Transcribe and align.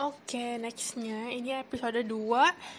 Oke, 0.00 0.56
nextnya. 0.56 1.28
Ini 1.28 1.60
episode 1.60 2.00
2 2.08 2.08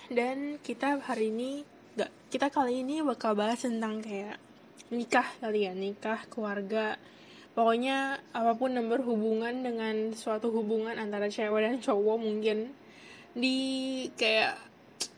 dan 0.10 0.58
kita 0.58 0.98
hari 1.06 1.30
ini 1.30 1.62
gak 1.94 2.10
kita 2.34 2.50
kali 2.50 2.82
ini 2.82 3.06
bakal 3.06 3.38
bahas 3.38 3.62
tentang 3.62 4.02
kayak 4.02 4.42
nikah 4.90 5.30
kali 5.38 5.70
ya, 5.70 5.78
nikah, 5.78 6.26
keluarga. 6.34 6.98
Pokoknya 7.54 8.18
apa 8.34 8.58
pun 8.58 8.74
yang 8.74 8.90
berhubungan 8.90 9.54
dengan 9.54 10.18
suatu 10.18 10.50
hubungan 10.50 10.98
antara 10.98 11.30
cewek 11.30 11.62
dan 11.62 11.78
cowok 11.78 12.18
mungkin 12.18 12.74
di 13.38 14.10
kayak 14.18 14.58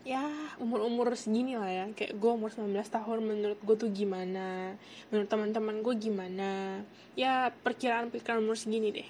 ya 0.03 0.27
umur-umur 0.59 1.15
segini 1.15 1.55
lah 1.55 1.71
ya. 1.71 1.85
Kayak 1.95 2.19
gue 2.19 2.31
umur 2.35 2.51
19 2.51 2.83
tahun 2.83 3.19
menurut 3.23 3.59
gue 3.63 3.75
tuh 3.79 3.87
gimana? 3.95 4.75
Menurut 5.07 5.31
teman-teman 5.31 5.79
gue 5.79 5.95
gimana? 5.95 6.83
Ya 7.15 7.55
perkiraan 7.63 8.11
perkiraan 8.11 8.43
umur 8.43 8.59
segini 8.59 8.91
deh. 8.91 9.07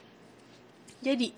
Jadi 1.01 1.33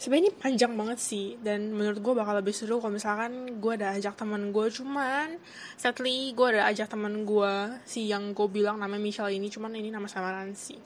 sebenarnya 0.00 0.32
ini 0.32 0.32
panjang 0.32 0.72
banget 0.72 0.98
sih 0.98 1.36
dan 1.44 1.76
menurut 1.76 2.00
gue 2.00 2.14
bakal 2.16 2.32
lebih 2.40 2.56
seru 2.56 2.80
kalau 2.80 2.96
misalkan 2.96 3.60
gue 3.60 3.72
ada 3.76 3.92
ajak 3.92 4.16
teman 4.16 4.48
gue 4.48 4.66
cuman 4.72 5.36
sadly 5.76 6.32
gue 6.32 6.56
ada 6.56 6.64
ajak 6.72 6.88
teman 6.88 7.28
gue 7.28 7.52
si 7.84 8.08
yang 8.08 8.32
gue 8.32 8.48
bilang 8.48 8.80
namanya 8.80 8.96
Michelle 8.96 9.36
ini 9.36 9.52
cuman 9.52 9.76
ini 9.76 9.92
nama 9.92 10.08
samaran 10.08 10.56
sih. 10.56 10.80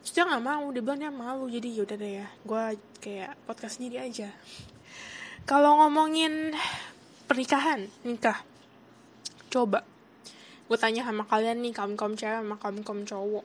Terus 0.00 0.12
dia 0.14 0.22
nggak 0.22 0.44
mau 0.46 0.70
dia 0.70 0.86
bilang 0.86 1.02
malu 1.10 1.50
jadi 1.50 1.66
yaudah 1.82 1.98
deh 1.98 2.12
ya 2.22 2.26
gue 2.30 2.62
kayak 3.02 3.34
podcast 3.42 3.82
sendiri 3.82 4.06
aja. 4.06 4.30
Kalau 5.50 5.82
ngomongin 5.82 6.54
pernikahan 7.26 7.90
nikah 8.06 8.38
coba. 9.50 9.82
Gue 10.70 10.78
tanya 10.78 11.02
sama 11.02 11.26
kalian 11.26 11.58
nih 11.66 11.74
kaum 11.74 11.98
kaum 11.98 12.14
cewek 12.14 12.38
sama 12.38 12.54
kaum 12.54 12.86
kaum 12.86 13.02
cowok. 13.02 13.42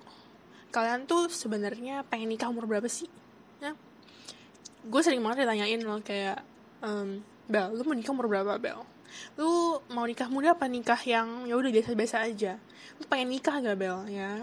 Kalian 0.69 1.09
tuh 1.09 1.33
sebenarnya 1.33 2.05
pengen 2.05 2.29
nikah 2.29 2.53
umur 2.53 2.69
berapa 2.69 2.85
sih? 2.85 3.09
Ya 3.57 3.73
gue 4.85 5.01
sering 5.01 5.21
banget 5.21 5.45
ditanyain 5.45 5.81
loh 5.81 5.99
kayak 6.05 6.39
um, 6.85 7.21
Bel 7.45 7.73
lu 7.73 7.85
mau 7.85 7.93
nikah 7.93 8.13
umur 8.13 8.25
berapa 8.29 8.57
Bel? 8.57 8.81
Lu 9.37 9.79
mau 9.93 10.05
nikah 10.05 10.27
muda 10.29 10.57
apa 10.57 10.65
nikah 10.65 10.97
yang 11.05 11.45
ya 11.45 11.53
udah 11.53 11.69
biasa-biasa 11.69 12.25
aja? 12.25 12.57
Lu 12.97 13.05
pengen 13.05 13.33
nikah 13.33 13.61
gak 13.61 13.77
Bel? 13.77 13.97
Ya 14.09 14.33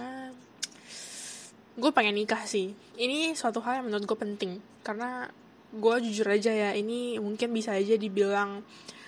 gue 1.73 1.91
pengen 1.91 2.15
nikah 2.15 2.45
sih. 2.47 2.77
Ini 2.95 3.35
suatu 3.35 3.59
hal 3.65 3.83
yang 3.83 3.91
menurut 3.91 4.05
gue 4.07 4.19
penting 4.19 4.63
karena 4.87 5.27
gue 5.73 5.95
jujur 6.05 6.29
aja 6.29 6.53
ya 6.53 6.71
ini 6.77 7.17
mungkin 7.17 7.49
bisa 7.49 7.73
aja 7.73 7.97
dibilang 7.97 8.61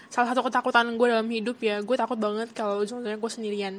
salah 0.08 0.32
satu 0.32 0.46
ketakutan 0.48 0.90
gue 0.96 1.06
dalam 1.06 1.28
hidup 1.30 1.60
ya. 1.62 1.78
Gue 1.86 1.94
takut 1.94 2.18
banget 2.18 2.50
kalau 2.50 2.82
ujung-ujungnya 2.82 3.20
gue 3.20 3.30
sendirian. 3.30 3.74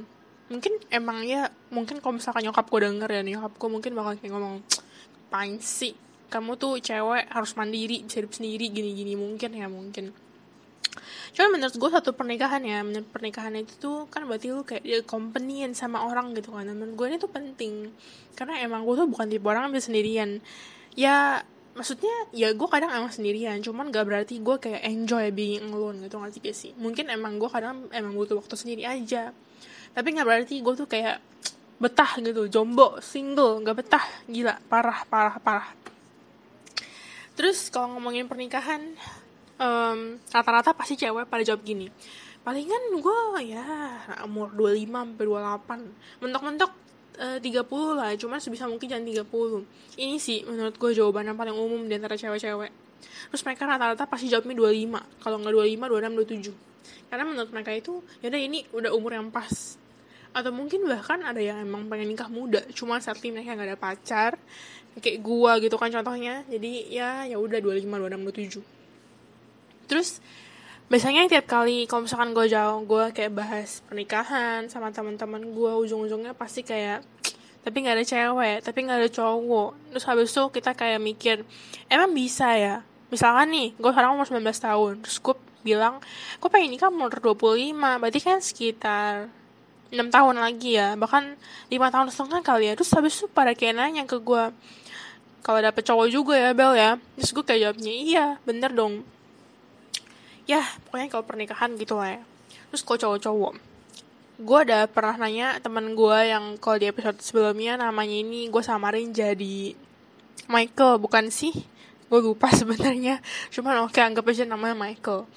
Mungkin 0.47 0.79
emang 0.93 1.25
ya 1.25 1.49
mungkin 1.73 1.99
kalau 1.99 2.21
misalkan 2.21 2.45
nyokap 2.45 2.69
gue 2.69 2.79
denger 2.87 3.09
ya 3.09 3.21
nyokap 3.25 3.51
gue 3.57 3.69
mungkin 3.69 3.91
bakal 3.97 4.13
kayak 4.15 4.31
ngomong 4.31 4.61
pain 5.33 5.57
kamu 6.27 6.57
tuh 6.59 6.81
cewek 6.81 7.29
harus 7.29 7.51
mandiri 7.55 8.03
bisa 8.05 8.21
hidup 8.21 8.33
sendiri 8.33 8.71
gini-gini 8.71 9.13
mungkin 9.15 9.51
ya 9.53 9.67
mungkin. 9.69 10.11
Cuma 11.35 11.51
menurut 11.51 11.75
gue 11.75 11.89
satu 11.91 12.15
pernikahan 12.15 12.63
ya 12.63 12.79
menurut 12.79 13.11
pernikahan 13.11 13.51
itu 13.59 13.75
tuh 13.75 13.97
kan 14.07 14.23
berarti 14.23 14.55
lu 14.55 14.63
kayak 14.63 14.83
ya, 14.87 15.03
companion 15.03 15.75
sama 15.75 16.07
orang 16.07 16.31
gitu 16.31 16.55
kan. 16.55 16.67
Menurut 16.71 16.95
gue 16.95 17.05
ini 17.11 17.17
tuh 17.19 17.31
penting 17.31 17.91
karena 18.39 18.63
emang 18.63 18.87
gue 18.87 18.95
tuh 18.95 19.07
bukan 19.07 19.27
tipe 19.27 19.43
orang 19.43 19.67
yang 19.67 19.73
bisa 19.75 19.91
sendirian. 19.91 20.39
Ya 20.95 21.43
maksudnya 21.75 22.15
ya 22.31 22.55
gue 22.55 22.67
kadang 22.71 22.87
emang 22.95 23.11
sendirian 23.11 23.59
cuman 23.59 23.91
gak 23.91 24.07
berarti 24.07 24.39
gue 24.39 24.55
kayak 24.55 24.79
enjoy 24.87 25.27
being 25.35 25.75
alone 25.75 25.99
gitu 26.07 26.15
ngerti 26.15 26.39
gak 26.39 26.55
sih? 26.55 26.71
Mungkin 26.79 27.11
emang 27.11 27.35
gue 27.35 27.51
kadang 27.51 27.91
emang 27.91 28.15
butuh 28.15 28.39
waktu 28.39 28.55
sendiri 28.55 28.87
aja. 28.87 29.35
Tapi 29.91 30.07
gak 30.15 30.27
berarti 30.27 30.63
gue 30.63 30.73
tuh 30.75 30.87
kayak 30.87 31.19
betah 31.75 32.15
gitu 32.23 32.47
jombo 32.47 32.95
single 33.03 33.59
gak 33.59 33.75
betah 33.83 34.05
gila 34.31 34.55
parah 34.71 35.03
parah 35.11 35.35
parah 35.43 35.67
Terus 37.35 37.67
kalau 37.67 37.99
ngomongin 37.99 38.31
pernikahan, 38.31 38.95
um, 39.59 40.19
rata-rata 40.31 40.71
pasti 40.71 40.95
cewek 40.95 41.27
pada 41.27 41.43
jawab 41.43 41.67
gini. 41.67 41.91
Palingan 42.47 43.01
gue 43.01 43.19
ya 43.43 43.65
umur 44.23 44.53
25 44.55 44.87
sampai 44.87 45.25
28. 45.27 46.23
Mentok-mentok 46.23 46.71
uh, 47.19 47.37
30 47.41 47.99
lah, 47.99 48.11
cuman 48.15 48.39
sebisa 48.39 48.69
mungkin 48.71 48.87
jangan 48.87 49.05
30. 49.27 49.99
Ini 49.99 50.15
sih 50.21 50.47
menurut 50.47 50.79
gue 50.79 50.91
jawaban 50.95 51.27
yang 51.27 51.37
paling 51.37 51.55
umum 51.55 51.83
di 51.89 51.93
antara 51.99 52.15
cewek-cewek. 52.15 52.71
Terus 53.33 53.41
mereka 53.43 53.67
rata-rata 53.67 54.07
pasti 54.07 54.31
jawabnya 54.31 54.55
25. 54.55 55.19
Kalau 55.19 55.37
nggak 55.43 55.53
25, 55.53 56.53
26, 56.55 56.55
27. 56.55 57.09
Karena 57.11 57.23
menurut 57.25 57.51
mereka 57.51 57.71
itu, 57.73 57.99
yaudah 58.21 58.41
ini 58.41 58.59
udah 58.71 58.91
umur 58.93 59.11
yang 59.17 59.27
pas 59.33 59.77
atau 60.35 60.51
mungkin 60.51 60.83
bahkan 60.83 61.23
ada 61.23 61.39
yang 61.39 61.63
emang 61.63 61.87
pengen 61.87 62.11
nikah 62.11 62.27
muda 62.27 62.59
cuma 62.75 62.99
saat 62.99 63.23
ini 63.23 63.39
mereka 63.39 63.55
nggak 63.55 63.69
ada 63.71 63.79
pacar 63.79 64.31
kayak 64.99 65.23
gua 65.23 65.59
gitu 65.63 65.75
kan 65.79 65.91
contohnya. 65.91 66.43
Jadi 66.51 66.91
ya 66.91 67.23
ya 67.23 67.39
udah 67.39 67.59
25 67.63 67.87
26 67.87 68.61
27 68.61 68.75
terus 69.85 70.19
biasanya 70.85 71.25
tiap 71.29 71.49
kali 71.49 71.89
kalau 71.89 72.05
misalkan 72.05 72.33
gue 72.33 72.45
jauh 72.45 72.85
gue 72.85 73.05
kayak 73.13 73.33
bahas 73.33 73.81
pernikahan 73.89 74.69
sama 74.69 74.93
teman-teman 74.93 75.41
gue 75.41 75.71
ujung-ujungnya 75.81 76.37
pasti 76.37 76.61
kayak 76.61 77.01
tapi 77.65 77.81
nggak 77.81 77.97
ada 77.97 78.05
cewek 78.05 78.57
tapi 78.61 78.79
nggak 78.85 78.99
ada 79.01 79.09
cowok. 79.09 79.71
Terus 79.93 80.05
habis 80.05 80.29
itu 80.29 80.43
kita 80.53 80.77
kayak 80.77 81.01
mikir 81.01 81.41
emang 81.89 82.13
bisa 82.13 82.53
ya? 82.53 82.85
Misalkan 83.09 83.49
nih 83.49 83.73
gue 83.77 83.89
sekarang 83.89 84.13
umur 84.13 84.27
19 84.29 84.41
tahun 84.45 84.93
terus 85.01 85.17
gue 85.21 85.35
bilang 85.65 85.97
gue 86.37 86.49
pengen 86.53 86.69
nikah 86.77 86.93
umur 86.93 87.09
25 87.09 87.73
berarti 87.73 88.19
kan 88.21 88.37
sekitar 88.37 89.33
enam 89.93 90.09
tahun 90.09 90.41
lagi 90.41 90.77
ya. 90.77 90.97
Bahkan 90.97 91.23
lima 91.69 91.87
tahun 91.93 92.09
setengah 92.09 92.41
kali 92.41 92.71
ya. 92.71 92.73
Terus 92.77 92.91
habis 92.93 93.13
itu 93.17 93.27
pada 93.29 93.53
kayak 93.53 93.75
nanya 93.77 94.03
ke 94.05 94.17
gue 94.17 94.43
kalau 95.45 95.59
dapet 95.61 95.85
cowok 95.85 96.07
juga 96.09 96.33
ya 96.33 96.51
Bel 96.57 96.73
ya. 96.73 96.97
Terus 97.17 97.31
gue 97.35 97.43
kayak 97.45 97.61
jawabnya 97.61 97.93
iya 97.93 98.25
bener 98.47 98.73
dong. 98.73 99.05
Ya 100.49 100.61
pokoknya 100.89 101.07
kalau 101.09 101.25
pernikahan 101.25 101.77
gitu 101.77 101.97
lah 101.97 102.17
ya. 102.17 102.21
Terus 102.73 102.81
kalau 102.81 102.99
cowok-cowok 103.01 103.53
gue 104.35 104.59
ada 104.67 104.83
pernah 104.83 105.15
nanya 105.15 105.63
teman 105.63 105.95
gue 105.95 106.17
yang 106.27 106.59
kalau 106.59 106.75
di 106.75 106.91
episode 106.91 107.15
sebelumnya 107.23 107.79
namanya 107.79 108.19
ini 108.19 108.51
gue 108.51 108.59
samarin 108.59 109.15
jadi 109.15 109.77
Michael. 110.51 110.99
Bukan 110.99 111.29
sih 111.31 111.53
gue 112.09 112.19
lupa 112.19 112.51
sebenarnya. 112.59 113.21
Cuman 113.53 113.85
oke 113.87 114.01
anggap 114.01 114.25
aja 114.27 114.43
namanya 114.43 114.75
Michael. 114.75 115.29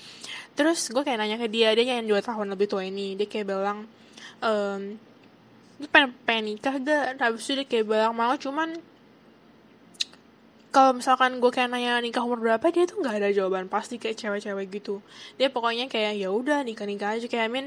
Terus 0.58 0.90
gue 0.90 1.02
kayak 1.06 1.22
nanya 1.22 1.38
ke 1.38 1.46
dia 1.46 1.70
dia 1.76 2.02
yang 2.02 2.10
dua 2.10 2.18
tahun 2.18 2.50
lebih 2.50 2.66
tua 2.66 2.82
ini. 2.82 3.14
Dia 3.14 3.30
kayak 3.30 3.46
bilang 3.46 3.86
um, 4.42 4.98
lu 5.78 5.86
pengen, 5.90 6.10
pengen 6.26 6.44
nikah 6.54 6.74
gak? 6.82 7.22
Habis 7.22 7.46
itu 7.46 7.62
dia 7.62 7.66
kayak 7.66 7.86
bilang 7.86 8.14
mau 8.14 8.34
cuman 8.34 8.78
kalau 10.68 11.00
misalkan 11.00 11.40
gue 11.40 11.48
kayak 11.48 11.72
nanya 11.72 11.96
nikah 11.98 12.20
umur 12.22 12.44
berapa 12.44 12.60
dia 12.68 12.84
tuh 12.84 13.00
nggak 13.00 13.16
ada 13.24 13.28
jawaban. 13.32 13.66
Pasti 13.72 13.96
kayak 13.96 14.20
cewek-cewek 14.20 14.68
gitu. 14.68 15.00
Dia 15.40 15.48
pokoknya 15.48 15.88
kayak 15.88 16.20
ya 16.20 16.28
udah 16.28 16.60
nikah 16.60 16.84
nikah 16.84 17.16
aja. 17.16 17.24
Kayak 17.24 17.48
I 17.48 17.50
mean 17.50 17.66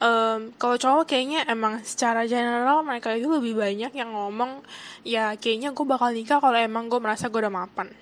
um, 0.00 0.50
kalau 0.56 0.80
cowok 0.80 1.04
kayaknya 1.12 1.44
emang 1.46 1.84
secara 1.84 2.24
general 2.24 2.80
mereka 2.82 3.12
itu 3.12 3.28
lebih 3.28 3.54
banyak 3.60 3.92
yang 3.92 4.10
ngomong 4.16 4.64
ya 5.04 5.36
kayaknya 5.36 5.76
gue 5.76 5.84
bakal 5.84 6.08
nikah 6.10 6.40
kalau 6.40 6.56
emang 6.56 6.88
gue 6.88 6.98
merasa 6.98 7.28
gue 7.28 7.40
udah 7.42 7.52
mapan. 7.52 7.92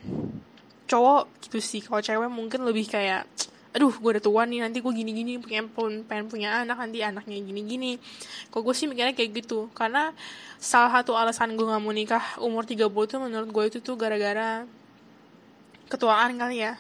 Cowok 0.87 1.27
gitu 1.51 1.59
sih. 1.59 1.83
Kalau 1.83 1.99
cewek 1.99 2.31
mungkin 2.31 2.63
lebih 2.63 2.87
kayak 2.87 3.27
aduh 3.71 3.95
gue 3.95 4.11
udah 4.19 4.25
tua 4.25 4.43
nih 4.51 4.67
nanti 4.67 4.83
gue 4.83 4.91
gini 4.91 5.15
gini 5.15 5.33
pengen 5.39 5.71
pengen 6.03 6.27
punya 6.27 6.67
anak 6.67 6.75
nanti 6.75 7.07
anaknya 7.07 7.39
gini 7.39 7.63
gini 7.63 7.93
kok 8.51 8.67
gue 8.67 8.75
sih 8.75 8.91
mikirnya 8.91 9.15
kayak 9.15 9.47
gitu 9.47 9.71
karena 9.79 10.11
salah 10.59 10.91
satu 10.91 11.15
alasan 11.15 11.55
gue 11.55 11.63
nggak 11.63 11.79
mau 11.79 11.95
nikah 11.95 12.25
umur 12.43 12.67
30 12.67 12.91
tuh 12.91 13.19
menurut 13.23 13.49
gue 13.49 13.65
itu 13.71 13.79
tuh 13.79 13.95
gara-gara 13.95 14.67
ketuaan 15.91 16.39
kali 16.39 16.63
ya. 16.63 16.79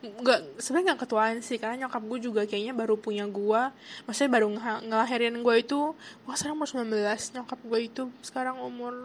Nggak 0.00 0.56
sebenarnya 0.56 0.96
nggak 0.96 1.00
ketuaan 1.04 1.34
sih 1.44 1.60
karena 1.60 1.84
nyokap 1.84 2.00
gue 2.08 2.18
juga 2.24 2.42
kayaknya 2.48 2.72
baru 2.72 2.96
punya 2.96 3.28
gue 3.28 3.62
maksudnya 4.08 4.32
baru 4.32 4.48
ng 4.48 4.88
ngelahirin 4.88 5.36
gue 5.44 5.54
itu 5.60 5.92
wah 6.24 6.36
sekarang 6.36 6.56
umur 6.56 6.68
19 6.72 7.36
nyokap 7.36 7.60
gue 7.60 7.80
itu 7.84 8.02
sekarang 8.24 8.56
umur 8.64 8.96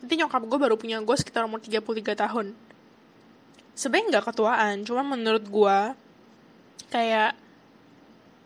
berarti 0.00 0.14
nyokap 0.16 0.42
gue 0.48 0.58
baru 0.64 0.74
punya 0.80 0.96
gue 1.04 1.16
sekitar 1.20 1.44
umur 1.44 1.60
33 1.60 2.16
tahun 2.16 2.56
sebenarnya 3.78 4.18
nggak 4.18 4.26
ketuaan. 4.34 4.82
Cuma 4.82 5.06
menurut 5.06 5.46
gue 5.46 5.78
kayak 6.90 7.38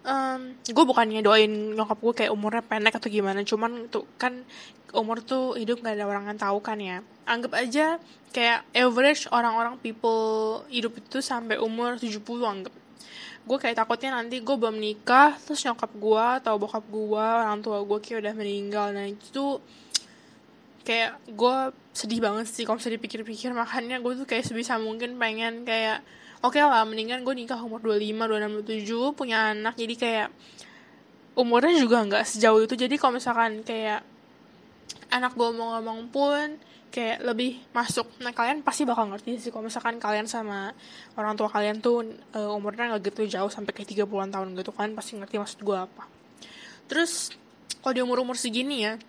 um, 0.04 0.52
gue 0.60 0.84
bukannya 0.84 1.24
doain 1.24 1.72
nyokap 1.72 1.98
gue 1.98 2.14
kayak 2.24 2.32
umurnya 2.36 2.60
pendek 2.60 3.00
atau 3.00 3.08
gimana. 3.08 3.40
Cuman 3.40 3.88
tuh 3.88 4.04
kan 4.20 4.44
umur 4.92 5.24
tuh 5.24 5.56
hidup 5.56 5.80
nggak 5.80 5.96
ada 5.96 6.04
orang 6.04 6.28
yang 6.28 6.38
tahu 6.38 6.60
kan 6.60 6.76
ya. 6.76 7.00
Anggap 7.24 7.56
aja 7.56 7.96
kayak 8.36 8.68
average 8.76 9.24
orang-orang 9.32 9.80
people 9.80 10.60
hidup 10.68 10.92
itu 11.00 11.24
sampai 11.24 11.56
umur 11.56 11.96
70 11.96 12.20
anggap. 12.44 12.74
Gue 13.42 13.58
kayak 13.58 13.80
takutnya 13.80 14.20
nanti 14.20 14.38
gue 14.38 14.54
belum 14.54 14.76
nikah 14.76 15.34
terus 15.40 15.64
nyokap 15.64 15.90
gue 15.96 16.24
atau 16.44 16.60
bokap 16.60 16.84
gue 16.86 17.24
orang 17.24 17.58
tua 17.64 17.80
gue 17.80 17.98
kayak 18.04 18.20
udah 18.28 18.34
meninggal. 18.36 18.92
Nah 18.92 19.08
itu 19.08 19.58
kayak 20.82 21.18
gue 21.30 21.56
sedih 21.94 22.20
banget 22.22 22.46
sih 22.50 22.66
kalau 22.66 22.78
bisa 22.78 22.90
dipikir-pikir. 22.90 23.50
Makanya 23.54 24.02
gue 24.02 24.12
tuh 24.22 24.26
kayak 24.26 24.44
sebisa 24.46 24.76
mungkin 24.78 25.16
pengen 25.16 25.62
kayak 25.62 26.02
oke 26.42 26.58
okay 26.58 26.62
lah 26.62 26.82
mendingan 26.82 27.22
gue 27.22 27.34
nikah 27.34 27.58
umur 27.62 27.78
25, 27.80 28.66
26, 28.66 29.14
27 29.14 29.18
punya 29.18 29.54
anak. 29.54 29.74
Jadi 29.78 29.94
kayak 29.94 30.28
umurnya 31.38 31.74
juga 31.80 32.02
nggak 32.04 32.24
sejauh 32.26 32.60
itu. 32.66 32.74
Jadi 32.76 32.94
kalau 32.98 33.16
misalkan 33.16 33.62
kayak 33.64 34.02
anak 35.12 35.32
gue 35.38 35.48
mau 35.54 35.78
ngomong 35.78 36.08
pun 36.12 36.58
kayak 36.92 37.24
lebih 37.24 37.56
masuk 37.72 38.04
nah 38.20 38.36
kalian 38.36 38.60
pasti 38.60 38.84
bakal 38.84 39.08
ngerti 39.08 39.40
sih 39.40 39.48
kalau 39.48 39.64
misalkan 39.64 39.96
kalian 39.96 40.28
sama 40.28 40.76
orang 41.16 41.40
tua 41.40 41.48
kalian 41.48 41.80
tuh 41.80 42.04
uh, 42.36 42.52
umurnya 42.52 42.92
nggak 42.92 43.16
gitu 43.16 43.24
jauh 43.32 43.48
sampai 43.48 43.72
kayak 43.72 43.88
30-an 43.96 44.28
tahun 44.28 44.48
gitu. 44.58 44.72
Kan 44.76 44.92
pasti 44.92 45.16
ngerti 45.16 45.40
maksud 45.40 45.60
gue 45.64 45.78
apa. 45.78 46.04
Terus 46.90 47.32
kalau 47.80 47.92
di 47.96 48.00
umur-umur 48.04 48.36
segini 48.36 48.84
ya 48.84 49.00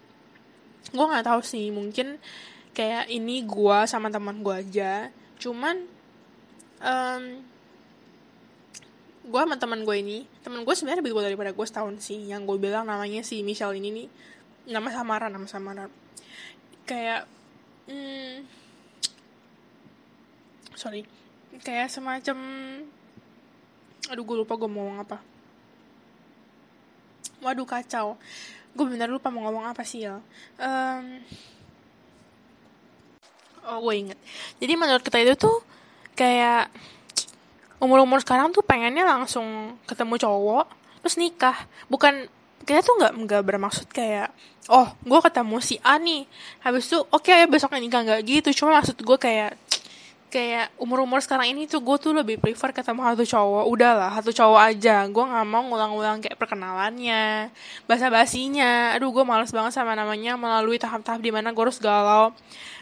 gue 0.91 1.05
nggak 1.05 1.25
tahu 1.25 1.41
sih 1.45 1.71
mungkin 1.71 2.19
kayak 2.73 3.07
ini 3.07 3.45
gue 3.45 3.77
sama 3.87 4.11
teman 4.11 4.43
gue 4.43 4.51
aja. 4.51 5.07
Cuman 5.39 5.87
um, 6.83 7.23
gue 9.23 9.39
sama 9.39 9.55
teman 9.55 9.87
gue 9.87 9.95
ini 9.95 10.27
teman 10.43 10.67
gue 10.67 10.73
sebenarnya 10.75 10.99
lebih 10.99 11.15
tua 11.15 11.23
daripada 11.23 11.55
gue 11.55 11.65
setahun 11.65 11.95
sih. 12.03 12.19
Yang 12.27 12.51
gue 12.51 12.57
bilang 12.59 12.89
namanya 12.89 13.23
si 13.23 13.39
Michelle 13.45 13.77
ini 13.79 13.89
nih 13.93 14.07
nama 14.63 14.87
samaran 14.91 15.31
nama 15.31 15.47
samaran 15.47 15.91
kayak 16.83 17.27
hmm, 17.87 18.43
sorry. 20.75 21.07
Kayak 21.63 21.93
semacam 21.93 22.37
aduh 24.11 24.23
gue 24.27 24.37
lupa 24.43 24.59
gue 24.59 24.67
mau 24.67 24.83
ngomong 24.83 24.99
apa 24.99 25.32
waduh 27.43 27.67
kacau. 27.67 28.15
Gue 28.73 28.89
bener 28.89 29.05
lupa 29.11 29.29
mau 29.29 29.45
ngomong 29.45 29.69
apa 29.69 29.85
sih 29.85 30.07
ya 30.07 30.17
um, 30.57 31.05
oh 33.67 33.77
gue 33.89 33.93
inget. 33.95 34.19
Jadi 34.59 34.73
menurut 34.75 35.03
kita 35.03 35.19
itu 35.23 35.35
tuh 35.37 35.63
kayak 36.13 36.69
umur-umur 37.79 38.23
sekarang 38.23 38.55
tuh 38.55 38.63
pengennya 38.63 39.03
langsung 39.03 39.75
ketemu 39.87 40.15
cowok 40.19 40.65
terus 41.03 41.15
nikah. 41.19 41.55
Bukan 41.87 42.27
kita 42.63 42.79
tuh 42.79 42.95
nggak 42.95 43.13
nggak 43.27 43.43
bermaksud 43.43 43.87
kayak 43.91 44.31
oh 44.71 44.87
gue 45.03 45.19
ketemu 45.19 45.57
si 45.59 45.75
A 45.83 45.99
nih 45.99 46.23
habis 46.63 46.87
itu 46.87 47.03
oke 47.11 47.27
okay, 47.27 47.43
ya 47.43 47.47
besoknya 47.47 47.79
nikah. 47.83 48.01
Nggak 48.03 48.21
gitu. 48.27 48.49
Cuma 48.63 48.79
maksud 48.79 48.99
gue 48.99 49.17
kayak 49.19 49.59
kayak 50.33 50.73
umur-umur 50.81 51.21
sekarang 51.21 51.53
ini 51.53 51.69
tuh 51.69 51.77
gue 51.85 51.93
tuh 52.01 52.09
lebih 52.09 52.41
prefer 52.41 52.73
ketemu 52.73 53.05
satu 53.05 53.21
cowok. 53.21 53.65
Udahlah 53.69 54.09
satu 54.17 54.33
cowok 54.33 54.61
aja. 54.73 55.05
Gue 55.05 55.21
nggak 55.29 55.45
mau 55.45 55.61
ngulang-ngulang 55.69 56.25
kayak 56.25 56.41
perkenalannya 56.41 57.53
bahasa 57.85 58.09
basinya 58.09 58.97
aduh 58.97 59.13
gue 59.13 59.21
males 59.21 59.53
banget 59.53 59.77
sama 59.77 59.93
namanya 59.93 60.33
melalui 60.33 60.81
tahap-tahap 60.81 61.21
di 61.21 61.29
mana 61.29 61.53
gue 61.53 61.61
harus 61.61 61.77
galau. 61.77 62.33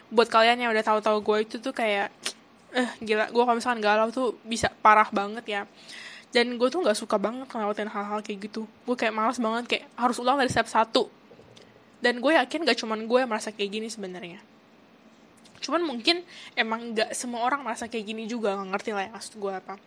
Buat 0.08 0.32
kalian 0.32 0.64
yang 0.64 0.72
udah 0.72 0.80
tahu-tahu 0.80 1.20
gue 1.20 1.38
itu 1.44 1.56
tuh 1.60 1.76
kayak 1.76 2.08
eh 2.72 2.90
gila 3.04 3.28
gue 3.28 3.44
kalau 3.44 3.58
misalkan 3.60 3.84
galau 3.84 4.08
tuh 4.16 4.40
bisa 4.48 4.72
parah 4.80 5.12
banget 5.12 5.44
ya. 5.44 5.62
Dan 6.32 6.56
gue 6.56 6.72
tuh 6.72 6.80
nggak 6.80 6.96
suka 6.96 7.20
banget 7.20 7.52
ngelawatin 7.52 7.92
hal-hal 7.92 8.24
kayak 8.24 8.48
gitu. 8.48 8.64
Gue 8.88 8.96
kayak 8.96 9.12
malas 9.12 9.36
banget 9.44 9.68
kayak 9.68 9.86
harus 10.00 10.16
ulang 10.24 10.40
dari 10.40 10.48
step 10.48 10.72
satu. 10.72 11.12
Dan 12.00 12.24
gue 12.24 12.32
yakin 12.34 12.66
gak 12.66 12.82
cuman 12.82 13.06
gue 13.06 13.20
yang 13.22 13.30
merasa 13.30 13.54
kayak 13.54 13.78
gini 13.78 13.86
sebenarnya 13.86 14.42
cuman 15.62 15.86
mungkin 15.86 16.26
emang 16.58 16.98
gak 16.98 17.14
semua 17.14 17.46
orang 17.46 17.62
merasa 17.62 17.86
kayak 17.86 18.04
gini 18.04 18.26
juga 18.26 18.58
nggak 18.58 18.70
ngerti 18.74 18.92
lah 18.92 19.04
ya 19.08 19.12
maksud 19.14 19.34
gue 19.38 19.54
apa. 19.54 19.78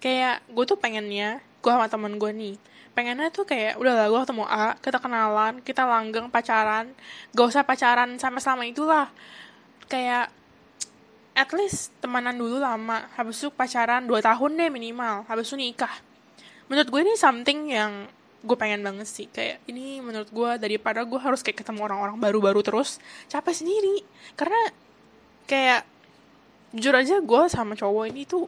Kayak 0.00 0.42
gue 0.48 0.64
tuh 0.64 0.78
pengennya 0.80 1.44
gue 1.60 1.70
sama 1.70 1.86
teman 1.86 2.16
gue 2.16 2.32
nih 2.32 2.56
pengennya 2.96 3.30
tuh 3.30 3.46
kayak 3.46 3.78
udah 3.78 3.94
lah 3.94 4.06
gue 4.10 4.20
ketemu 4.26 4.44
A 4.50 4.66
kita 4.82 4.98
kenalan 4.98 5.54
kita 5.62 5.86
langgeng 5.86 6.26
pacaran 6.34 6.90
gak 7.30 7.46
usah 7.46 7.62
pacaran 7.62 8.18
sama 8.18 8.42
selama 8.42 8.66
itulah. 8.66 9.06
Kayak 9.86 10.34
at 11.38 11.54
least 11.54 11.94
temenan 12.02 12.34
dulu 12.34 12.58
lama 12.58 13.06
habis 13.14 13.38
itu 13.38 13.54
pacaran 13.54 14.02
2 14.10 14.18
tahun 14.18 14.50
deh 14.58 14.70
minimal 14.74 15.22
habis 15.30 15.46
itu 15.46 15.56
nikah. 15.60 15.94
Menurut 16.66 16.88
gue 16.90 17.00
ini 17.06 17.14
something 17.14 17.70
yang 17.70 18.10
gue 18.38 18.56
pengen 18.58 18.82
banget 18.82 19.06
sih 19.06 19.26
kayak 19.30 19.62
ini 19.66 19.98
menurut 19.98 20.30
gue 20.30 20.50
daripada 20.62 21.02
gue 21.02 21.18
harus 21.18 21.42
kayak 21.42 21.62
ketemu 21.62 21.86
orang-orang 21.86 22.18
baru-baru 22.18 22.62
terus 22.66 22.98
capek 23.30 23.54
sendiri. 23.54 24.02
Karena 24.34 24.58
kayak 25.48 25.88
jujur 26.76 26.92
aja 26.92 27.24
gue 27.24 27.42
sama 27.48 27.72
cowok 27.72 28.12
ini 28.12 28.28
tuh 28.28 28.44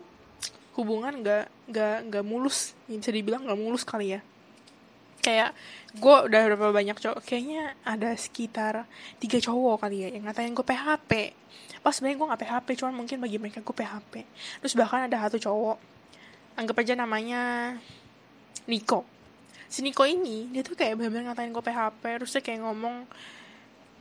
hubungan 0.77 1.25
gak 1.25 1.49
gak 1.73 1.99
gak 2.13 2.25
mulus. 2.25 2.77
Bisa 2.85 3.11
dibilang 3.11 3.49
gak 3.49 3.57
mulus 3.57 3.83
kali 3.83 4.15
ya. 4.15 4.21
Kayak 5.25 5.57
gue 5.97 6.17
udah 6.31 6.41
berapa 6.53 6.71
banyak 6.71 6.97
cowok 7.01 7.21
kayaknya 7.27 7.75
ada 7.83 8.15
sekitar 8.15 8.87
tiga 9.19 9.43
cowok 9.43 9.83
kali 9.83 10.07
ya 10.07 10.09
yang 10.15 10.23
ngatain 10.31 10.55
gue 10.55 10.63
PHP 10.63 11.35
pas 11.83 11.91
sebenarnya 11.91 12.17
gue 12.23 12.31
gak 12.31 12.41
PHP 12.47 12.69
cuman 12.79 12.95
mungkin 12.95 13.17
bagi 13.19 13.43
mereka 13.43 13.59
gue 13.59 13.75
PHP 13.75 14.23
terus 14.63 14.79
bahkan 14.79 15.11
ada 15.11 15.19
satu 15.27 15.43
cowok 15.43 15.83
anggap 16.55 16.77
aja 16.79 16.95
namanya 16.95 17.75
Niko. 18.71 19.03
Si 19.67 19.83
Niko 19.83 20.07
ini 20.07 20.47
dia 20.55 20.63
tuh 20.63 20.79
kayak 20.79 20.95
bener-bener 20.95 21.33
ngatain 21.33 21.51
gue 21.51 21.65
PHP 21.65 22.03
terus 22.23 22.31
dia 22.31 22.43
kayak 22.45 22.63
ngomong 22.63 23.03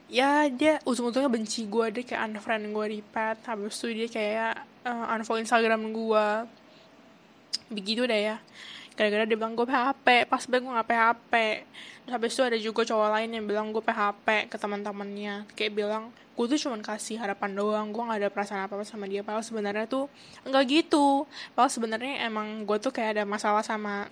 ya 0.09 0.49
dia 0.49 0.81
ujung-ujungnya 0.83 1.29
benci 1.29 1.69
gue 1.69 1.85
dia 1.93 2.03
kayak 2.03 2.21
unfriend 2.33 2.73
gue 2.73 2.85
di 2.97 2.99
pet. 3.05 3.37
Habis 3.45 3.77
itu 3.77 3.87
dia 3.93 4.07
kayak 4.09 4.53
uh, 4.83 5.13
unfollow 5.15 5.39
Instagram 5.39 5.93
gue 5.93 6.25
begitu 7.69 8.03
deh 8.09 8.33
ya. 8.33 8.37
Gara-gara 8.97 9.23
dia 9.23 9.37
bilang 9.37 9.55
gue 9.55 9.63
PHP 9.63 10.27
pas 10.27 10.43
gue 10.43 10.59
gak 10.59 10.89
PHP 10.89 11.33
terus 12.03 12.13
habis 12.17 12.33
itu 12.33 12.41
ada 12.41 12.57
juga 12.57 12.81
cowok 12.83 13.09
lain 13.15 13.29
yang 13.37 13.45
bilang 13.45 13.69
gue 13.69 13.79
PHP 13.85 14.49
ke 14.49 14.57
teman-temannya. 14.57 15.47
Kayak 15.53 15.73
bilang 15.77 16.03
gue 16.35 16.45
tuh 16.49 16.59
cuma 16.59 16.81
kasih 16.81 17.21
harapan 17.21 17.53
doang. 17.53 17.93
Gue 17.93 18.03
gak 18.03 18.19
ada 18.19 18.29
perasaan 18.33 18.65
apa 18.65 18.75
apa 18.75 18.83
sama 18.83 19.05
dia. 19.05 19.21
Padahal 19.21 19.45
sebenarnya 19.45 19.85
tuh 19.85 20.09
enggak 20.43 20.65
gitu. 20.67 21.29
Padahal 21.53 21.71
sebenarnya 21.71 22.25
emang 22.25 22.65
gue 22.65 22.77
tuh 22.81 22.91
kayak 22.91 23.21
ada 23.21 23.23
masalah 23.29 23.61
sama 23.61 24.09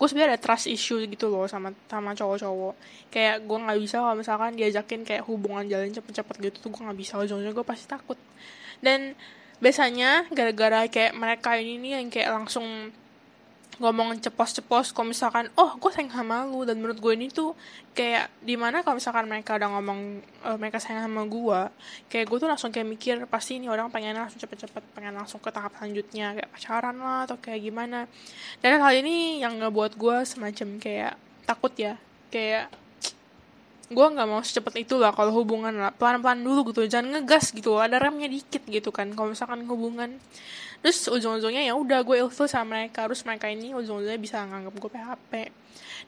gue 0.00 0.06
sebenarnya 0.08 0.32
ada 0.32 0.40
trust 0.40 0.64
issue 0.64 0.96
gitu 1.04 1.28
loh 1.28 1.44
sama 1.44 1.76
sama 1.92 2.16
cowok-cowok. 2.16 2.74
Kayak 3.12 3.44
gue 3.44 3.58
nggak 3.60 3.78
bisa 3.84 4.00
kalau 4.00 4.16
misalkan 4.16 4.56
diajakin 4.56 5.04
kayak 5.04 5.28
hubungan 5.28 5.68
jalan 5.68 5.92
cepet-cepet 5.92 6.36
gitu 6.40 6.56
tuh 6.64 6.70
gue 6.72 6.82
nggak 6.88 6.96
bisa. 6.96 7.20
Ujung-ujungnya 7.20 7.52
gue 7.52 7.66
pasti 7.68 7.84
takut. 7.84 8.16
Dan 8.80 9.12
biasanya 9.60 10.24
gara-gara 10.32 10.88
kayak 10.88 11.12
mereka 11.12 11.60
ini 11.60 11.76
nih 11.76 11.92
yang 12.00 12.08
kayak 12.08 12.32
langsung 12.32 12.64
ngomong 13.78 14.18
cepos-cepos 14.18 14.90
kalau 14.90 15.12
misalkan 15.12 15.46
oh 15.54 15.78
gue 15.78 15.90
sayang 15.94 16.10
sama 16.10 16.48
lu. 16.48 16.66
Dan 16.66 16.82
menurut 16.82 16.98
gue 16.98 17.12
ini 17.14 17.30
tuh 17.30 17.54
kayak 17.94 18.32
di 18.42 18.58
mana 18.58 18.82
kalau 18.82 18.98
misalkan 18.98 19.30
mereka 19.30 19.54
udah 19.54 19.68
ngomong 19.78 20.00
uh, 20.48 20.56
mereka 20.58 20.82
sayang 20.82 21.06
sama 21.06 21.22
gue 21.28 21.60
kayak 22.10 22.26
gue 22.26 22.38
tuh 22.42 22.48
langsung 22.50 22.74
kayak 22.74 22.88
mikir 22.88 23.16
pasti 23.30 23.62
ini 23.62 23.70
orang 23.70 23.92
pengen 23.92 24.18
langsung 24.18 24.42
cepet-cepet 24.42 24.82
pengen 24.96 25.14
langsung 25.14 25.38
ke 25.38 25.52
tahap 25.54 25.76
selanjutnya 25.78 26.34
kayak 26.34 26.50
pacaran 26.50 26.96
lah 26.98 27.28
atau 27.30 27.36
kayak 27.38 27.60
gimana. 27.62 28.10
Dan 28.58 28.82
hal 28.82 28.92
ini 28.98 29.38
yang 29.38 29.60
ngebuat 29.60 29.94
gue 29.94 30.16
semacam 30.26 30.68
kayak 30.82 31.14
takut 31.46 31.74
ya 31.78 31.94
kayak 32.30 32.70
gue 33.90 34.06
nggak 34.06 34.28
mau 34.30 34.38
secepat 34.38 34.86
itu 34.86 34.94
lah 35.02 35.10
kalau 35.10 35.34
hubungan 35.34 35.74
lah 35.74 35.90
pelan-pelan 35.90 36.46
dulu 36.46 36.70
gitu 36.70 36.86
jangan 36.86 37.18
ngegas 37.18 37.50
gitu 37.50 37.74
ada 37.74 37.98
remnya 37.98 38.30
dikit 38.30 38.62
gitu 38.70 38.94
kan 38.94 39.10
kalau 39.18 39.34
misalkan 39.34 39.66
hubungan 39.66 40.14
terus 40.80 41.04
ujung-ujungnya 41.12 41.62
ya 41.64 41.76
udah 41.76 42.00
gue 42.02 42.16
ilfil 42.24 42.48
sama 42.48 42.76
mereka. 42.76 43.04
Terus 43.08 43.22
mereka 43.24 43.46
ini 43.48 43.72
ujung-ujungnya 43.76 44.20
bisa 44.20 44.42
nganggap 44.44 44.74
gue 44.76 44.90
PHP 44.90 45.32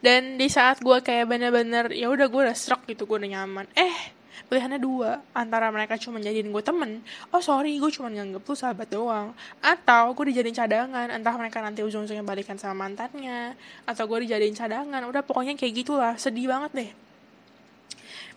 dan 0.03 0.35
di 0.35 0.51
saat 0.51 0.83
gue 0.83 0.99
kayak 0.99 1.31
bener-bener 1.31 1.95
ya 1.95 2.11
udah 2.11 2.27
gue 2.27 2.41
udah 2.51 2.57
struck 2.59 2.83
gitu 2.91 3.07
gue 3.07 3.23
udah 3.23 3.31
nyaman. 3.39 3.71
Eh 3.79 4.11
pilihannya 4.51 4.83
dua. 4.83 5.23
Antara 5.31 5.71
mereka 5.71 5.95
cuma 5.95 6.19
jadiin 6.19 6.51
gue 6.51 6.63
temen. 6.65 7.07
Oh 7.31 7.39
sorry 7.39 7.79
gue 7.79 7.87
cuma 7.95 8.11
nganggep 8.11 8.43
lu 8.43 8.55
sahabat 8.59 8.91
doang. 8.91 9.31
Atau 9.63 10.11
gue 10.19 10.35
dijadiin 10.35 10.59
cadangan. 10.59 11.07
Entah 11.07 11.39
mereka 11.39 11.63
nanti 11.63 11.87
ujung-ujungnya 11.87 12.27
balikan 12.27 12.59
sama 12.59 12.91
mantannya. 12.91 13.55
Atau 13.87 14.11
gue 14.11 14.27
dijadiin 14.27 14.59
cadangan. 14.59 15.07
Udah 15.07 15.23
pokoknya 15.23 15.55
kayak 15.55 15.87
gitulah. 15.87 16.19
Sedih 16.19 16.51
banget 16.51 16.71
deh. 16.75 16.91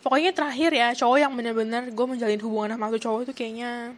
Pokoknya 0.05 0.37
terakhir 0.37 0.69
ya 0.69 0.93
cowok 0.93 1.17
yang 1.17 1.33
bener-bener 1.33 1.89
gue 1.89 2.05
menjalin 2.05 2.37
hubungan 2.45 2.77
sama 2.77 2.93
tuh 2.93 3.01
cowok 3.01 3.19
itu 3.25 3.33
kayaknya 3.33 3.97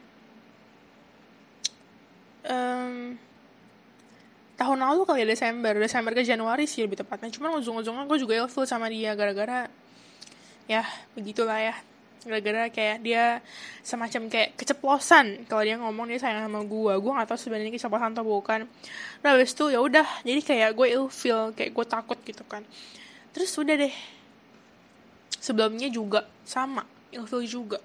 um, 2.48 3.20
tahun 4.58 4.80
lalu 4.82 5.02
kali 5.06 5.24
ya 5.24 5.28
Desember. 5.30 5.74
Desember 5.78 6.12
ke 6.18 6.26
Januari 6.26 6.66
sih 6.66 6.82
lebih 6.84 6.98
tepatnya. 6.98 7.30
Cuman 7.30 7.62
ujung-ujungnya 7.62 8.04
gue 8.10 8.18
juga 8.18 8.34
ilfil 8.36 8.66
sama 8.66 8.90
dia 8.90 9.14
gara-gara 9.14 9.70
ya 10.66 10.84
begitulah 11.14 11.62
ya. 11.62 11.76
Gara-gara 12.28 12.68
kayak 12.74 12.98
dia 13.06 13.40
semacam 13.86 14.28
kayak 14.28 14.58
keceplosan. 14.58 15.46
Kalau 15.46 15.64
dia 15.64 15.78
ngomong 15.78 16.10
dia 16.10 16.20
sayang 16.20 16.44
sama 16.50 16.66
gue 16.66 16.94
gue 16.98 17.12
gak 17.14 17.30
tahu 17.30 17.40
sebenarnya 17.40 17.72
keceplosan 17.72 18.18
atau 18.18 18.26
bukan. 18.26 18.66
Nah 19.22 19.30
habis 19.32 19.54
itu 19.54 19.70
ya 19.72 19.80
udah. 19.80 20.08
Jadi 20.26 20.42
kayak 20.42 20.74
gue 20.74 20.88
ilfil 20.98 21.54
kayak 21.54 21.72
gue 21.72 21.86
takut 21.86 22.18
gitu 22.26 22.44
kan. 22.50 22.66
Terus 23.32 23.54
udah 23.56 23.78
deh. 23.78 23.94
Sebelumnya 25.38 25.88
juga 25.94 26.26
sama 26.44 26.97
ilfil 27.12 27.44
juga. 27.48 27.80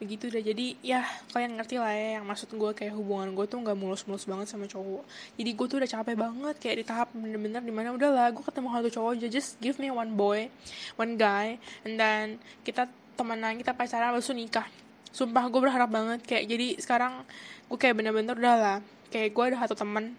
Begitu 0.00 0.32
udah. 0.32 0.42
Jadi 0.42 0.66
ya 0.80 1.04
kalian 1.30 1.58
ngerti 1.60 1.76
lah 1.76 1.92
ya 1.92 2.20
yang 2.20 2.24
maksud 2.24 2.50
gue 2.52 2.70
kayak 2.72 2.94
hubungan 2.96 3.36
gue 3.36 3.44
tuh 3.46 3.60
nggak 3.60 3.76
mulus-mulus 3.76 4.24
banget 4.24 4.48
sama 4.48 4.64
cowok. 4.68 5.04
Jadi 5.36 5.50
gue 5.52 5.66
tuh 5.68 5.76
udah 5.80 5.90
capek 5.90 6.16
banget 6.16 6.54
kayak 6.58 6.76
di 6.80 6.84
tahap 6.84 7.08
bener-bener 7.12 7.62
di 7.62 7.72
mana 7.74 7.92
udah 7.92 8.10
lah 8.10 8.26
gue 8.32 8.44
ketemu 8.44 8.68
satu 8.72 8.88
cowok 8.88 9.10
aja 9.18 9.28
just 9.28 9.50
give 9.60 9.76
me 9.76 9.92
one 9.92 10.16
boy 10.16 10.48
one 10.96 11.14
guy 11.20 11.60
and 11.84 12.00
then 12.00 12.40
kita 12.64 12.88
temenan 13.14 13.60
kita 13.60 13.76
pacaran 13.76 14.16
lalu 14.16 14.46
nikah. 14.46 14.66
Sumpah 15.12 15.44
gue 15.52 15.60
berharap 15.60 15.92
banget 15.92 16.24
kayak 16.24 16.44
jadi 16.48 16.68
sekarang 16.80 17.22
gue 17.68 17.78
kayak 17.78 18.00
bener-bener 18.00 18.32
udah 18.32 18.56
lah 18.56 18.78
kayak 19.12 19.36
gue 19.36 19.44
ada 19.52 19.60
satu 19.68 19.76
temen 19.76 20.16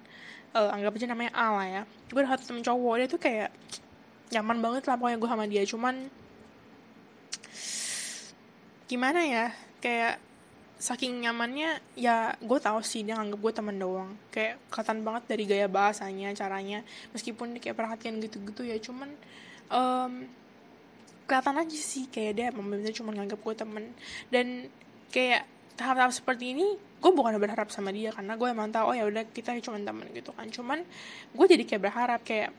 uh, 0.53 0.69
anggap 0.69 0.93
aja 0.93 1.07
namanya 1.09 1.31
A 1.33 1.47
lah 1.49 1.67
ya. 1.67 1.81
Gue 2.13 2.21
ada 2.21 2.37
satu 2.37 2.53
temen 2.53 2.61
cowok 2.61 2.93
dia 3.01 3.07
tuh 3.09 3.17
kayak 3.17 3.49
nyaman 4.33 4.57
banget 4.61 4.83
lah 4.85 4.95
pokoknya 4.97 5.17
gue 5.17 5.29
sama 5.29 5.45
dia. 5.49 5.63
Cuman 5.65 5.95
gimana 8.93 9.25
ya 9.25 9.49
kayak 9.81 10.21
saking 10.77 11.25
nyamannya 11.25 11.81
ya 11.97 12.37
gue 12.37 12.59
tahu 12.61 12.85
sih 12.85 13.01
dia 13.01 13.17
nganggap 13.17 13.39
gue 13.41 13.53
teman 13.55 13.77
doang. 13.81 14.11
Kayak 14.29 14.61
kelihatan 14.69 14.99
banget 15.01 15.23
dari 15.25 15.43
gaya 15.49 15.67
bahasanya 15.71 16.29
caranya. 16.37 16.85
Meskipun 17.15 17.57
dia 17.57 17.61
kayak 17.63 17.77
perhatian 17.81 18.21
gitu-gitu 18.21 18.61
ya 18.61 18.77
cuman 18.77 19.09
um, 19.73 20.29
kelihatan 21.25 21.55
aja 21.57 21.79
sih 21.79 22.05
kayak 22.11 22.31
dia 22.37 22.45
emang 22.53 22.69
bener 22.69 22.93
cuma 22.93 23.15
nganggap 23.17 23.39
gue 23.41 23.55
temen. 23.57 23.83
Dan 24.29 24.69
kayak 25.09 25.49
tahap-tahap 25.73 26.13
seperti 26.13 26.53
ini 26.53 26.77
gue 26.77 27.11
bukan 27.15 27.33
berharap 27.41 27.73
sama 27.73 27.89
dia 27.89 28.13
karena 28.13 28.37
gue 28.37 28.45
emang 28.45 28.69
tahu 28.69 28.93
oh 28.93 28.95
ya 28.95 29.09
udah 29.09 29.25
kita 29.33 29.57
cuma 29.65 29.81
temen 29.81 30.05
gitu 30.13 30.29
kan. 30.37 30.45
Cuman 30.53 30.85
gue 31.33 31.45
jadi 31.49 31.63
kayak 31.65 31.81
berharap 31.81 32.21
kayak 32.21 32.53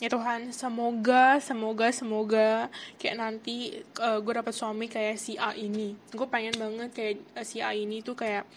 ya 0.00 0.08
Tuhan 0.08 0.50
semoga 0.56 1.36
semoga 1.42 1.92
semoga 1.92 2.72
kayak 2.96 3.16
nanti 3.20 3.84
uh, 4.00 4.18
gue 4.22 4.32
dapat 4.32 4.54
suami 4.54 4.88
kayak 4.88 5.20
si 5.20 5.36
A 5.36 5.52
ini. 5.52 5.98
Gue 6.14 6.26
pengen 6.30 6.56
banget 6.56 6.90
kayak 6.94 7.16
uh, 7.36 7.44
si 7.44 7.60
A 7.60 7.76
ini 7.76 8.00
tuh 8.00 8.16
kayak 8.16 8.48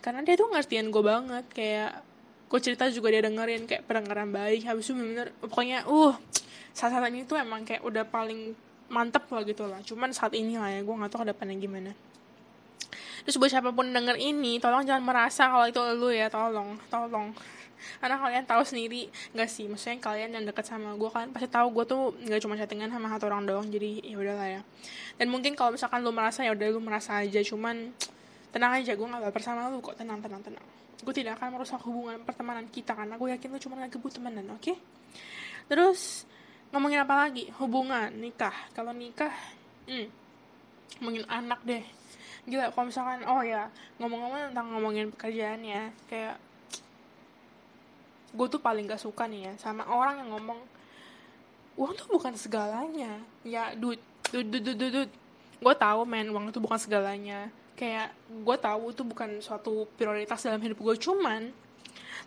karena 0.00 0.24
dia 0.24 0.38
tuh 0.40 0.48
ngertiin 0.48 0.88
gue 0.88 1.04
banget 1.04 1.44
kayak 1.52 2.00
gue 2.50 2.60
cerita 2.62 2.88
juga 2.90 3.12
dia 3.12 3.22
dengerin 3.26 3.68
kayak 3.68 3.84
pendengaran 3.84 4.32
baik. 4.32 4.64
Habis 4.64 4.90
itu 4.90 4.96
bener, 4.96 5.28
-bener 5.28 5.28
pokoknya 5.44 5.78
uh 5.86 6.16
saat 6.72 6.94
saat 6.94 7.10
ini 7.12 7.28
tuh 7.28 7.36
emang 7.36 7.66
kayak 7.66 7.84
udah 7.84 8.06
paling 8.08 8.56
mantep 8.90 9.28
lah 9.30 9.42
gitu 9.46 9.68
lah. 9.68 9.78
Cuman 9.86 10.10
saat 10.10 10.34
ini 10.34 10.56
lah 10.58 10.72
ya 10.72 10.80
gue 10.82 10.94
nggak 10.94 11.10
tahu 11.12 11.22
ke 11.22 11.28
depannya 11.30 11.56
gimana. 11.60 11.92
Terus 13.22 13.36
buat 13.36 13.52
siapa 13.52 13.70
pun 13.70 13.92
denger 13.92 14.16
ini 14.16 14.56
tolong 14.58 14.82
jangan 14.82 15.04
merasa 15.04 15.46
kalau 15.52 15.68
itu 15.68 15.80
lu 15.94 16.08
ya 16.10 16.32
tolong 16.32 16.80
tolong 16.88 17.30
karena 17.98 18.16
kalian 18.20 18.44
tahu 18.44 18.62
sendiri 18.62 19.08
nggak 19.32 19.48
sih? 19.48 19.66
Maksudnya 19.66 19.98
kalian 19.98 20.30
yang 20.36 20.44
deket 20.44 20.68
sama 20.68 20.94
gue 20.94 21.10
kan 21.10 21.32
pasti 21.32 21.48
tahu 21.48 21.72
gue 21.74 21.84
tuh 21.88 22.02
nggak 22.26 22.40
cuma 22.44 22.54
chattingan 22.56 22.90
sama 22.92 23.06
satu 23.12 23.28
orang 23.28 23.44
doang 23.48 23.66
jadi 23.68 24.04
ya 24.04 24.16
udahlah 24.16 24.48
ya. 24.48 24.60
Dan 25.16 25.32
mungkin 25.32 25.52
kalau 25.58 25.74
misalkan 25.74 26.00
lu 26.00 26.12
merasa 26.14 26.46
ya 26.46 26.52
udah 26.54 26.68
lu 26.72 26.80
merasa 26.80 27.18
aja 27.20 27.40
cuman 27.44 27.92
tenang 28.50 28.72
aja 28.78 28.92
gue 28.92 29.06
nggak 29.06 29.22
baper 29.30 29.42
sama 29.42 29.68
lu 29.72 29.80
kok. 29.80 29.96
Tenang 29.96 30.20
tenang 30.20 30.40
tenang. 30.44 30.66
Gue 31.00 31.14
tidak 31.16 31.40
akan 31.40 31.56
merusak 31.56 31.80
hubungan 31.88 32.20
pertemanan 32.22 32.68
kita 32.68 32.92
karena 32.92 33.16
gue 33.16 33.28
yakin 33.32 33.48
lu 33.52 33.58
cuma 33.58 33.74
nggak 33.80 33.96
gebut 33.96 34.12
temenan 34.16 34.46
oke? 34.52 34.60
Okay? 34.60 34.76
terus 35.70 36.26
ngomongin 36.74 37.06
apa 37.06 37.14
lagi? 37.14 37.46
Hubungan 37.62 38.10
nikah. 38.18 38.54
Kalau 38.74 38.90
nikah 38.90 39.30
hmm, 39.86 40.10
ngomongin 40.98 41.24
anak 41.30 41.62
deh. 41.62 41.86
Gila 42.50 42.74
kalau 42.74 42.90
misalkan 42.90 43.22
oh 43.30 43.42
ya 43.46 43.70
ngomong-ngomong 44.02 44.50
tentang 44.50 44.66
ngomongin 44.74 45.06
pekerjaan 45.14 45.62
ya 45.62 45.94
kayak 46.10 46.36
gue 48.30 48.46
tuh 48.46 48.62
paling 48.62 48.86
gak 48.86 49.02
suka 49.02 49.26
nih 49.26 49.50
ya 49.50 49.52
sama 49.58 49.82
orang 49.90 50.22
yang 50.22 50.30
ngomong 50.38 50.60
uang 51.80 51.92
tuh 51.96 52.06
bukan 52.12 52.36
segalanya. 52.36 53.18
Ya 53.46 53.72
duit 53.72 54.00
duit 54.28 54.46
duit 54.46 54.62
duit 54.64 54.92
duit 54.92 55.10
gue 55.60 55.74
tahu 55.76 56.04
men 56.04 56.28
uang 56.28 56.52
itu 56.52 56.60
bukan 56.60 56.78
segalanya. 56.78 57.48
Kayak 57.74 58.12
gue 58.28 58.56
tahu 58.60 58.92
itu 58.92 59.02
bukan 59.02 59.40
suatu 59.40 59.88
prioritas 59.96 60.44
dalam 60.44 60.60
hidup 60.60 60.76
gue 60.76 60.96
cuman 61.00 61.48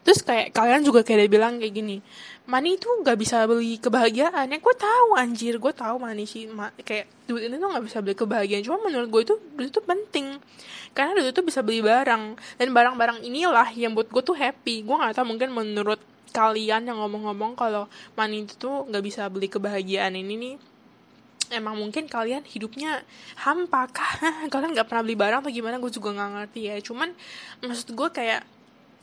terus 0.04 0.20
kayak 0.22 0.52
kalian 0.52 0.84
juga 0.84 1.02
kayak 1.02 1.26
dia 1.26 1.30
bilang 1.32 1.60
kayak 1.64 1.74
gini 1.74 1.98
money 2.44 2.76
itu 2.76 2.88
nggak 3.04 3.18
bisa 3.20 3.48
beli 3.48 3.80
kebahagiaan. 3.80 4.52
Ya 4.52 4.58
gue 4.60 4.76
tahu 4.76 5.16
anjir 5.16 5.56
gue 5.60 5.74
tahu 5.74 5.96
money 6.00 6.28
sih 6.28 6.48
ma 6.52 6.76
kayak 6.84 7.08
duit 7.28 7.48
ini 7.48 7.56
tuh 7.56 7.72
nggak 7.72 7.86
bisa 7.88 7.98
beli 8.04 8.16
kebahagiaan. 8.20 8.64
Cuma 8.68 8.84
menurut 8.84 9.08
gue 9.08 9.22
itu 9.32 9.36
duit 9.56 9.72
itu 9.72 9.82
penting. 9.84 10.40
Karena 10.92 11.16
duit 11.16 11.32
itu 11.32 11.42
bisa 11.42 11.64
beli 11.64 11.80
barang. 11.80 12.36
Dan 12.60 12.68
barang-barang 12.76 13.24
inilah 13.24 13.72
yang 13.76 13.96
buat 13.96 14.12
gue 14.12 14.24
tuh 14.24 14.36
happy. 14.36 14.84
Gue 14.84 14.96
nggak 15.00 15.16
tahu 15.16 15.26
mungkin 15.32 15.56
menurut 15.56 16.00
kalian 16.34 16.90
yang 16.90 16.98
ngomong-ngomong 17.00 17.54
kalau 17.56 17.88
money 18.20 18.44
itu 18.44 18.58
tuh 18.60 18.90
nggak 18.90 19.04
bisa 19.06 19.30
beli 19.30 19.48
kebahagiaan 19.48 20.18
ini 20.18 20.34
nih 20.36 20.56
emang 21.54 21.78
mungkin 21.78 22.10
kalian 22.10 22.42
hidupnya 22.50 23.06
hampa 23.38 23.86
kah? 23.94 24.18
Kalian 24.54 24.74
nggak 24.74 24.90
pernah 24.90 25.06
beli 25.06 25.14
barang 25.14 25.46
atau 25.46 25.54
gimana? 25.54 25.78
Gue 25.78 25.94
juga 25.94 26.10
nggak 26.10 26.30
ngerti 26.34 26.62
ya. 26.66 26.76
Cuman 26.82 27.14
maksud 27.62 27.94
gue 27.94 28.10
kayak 28.10 28.42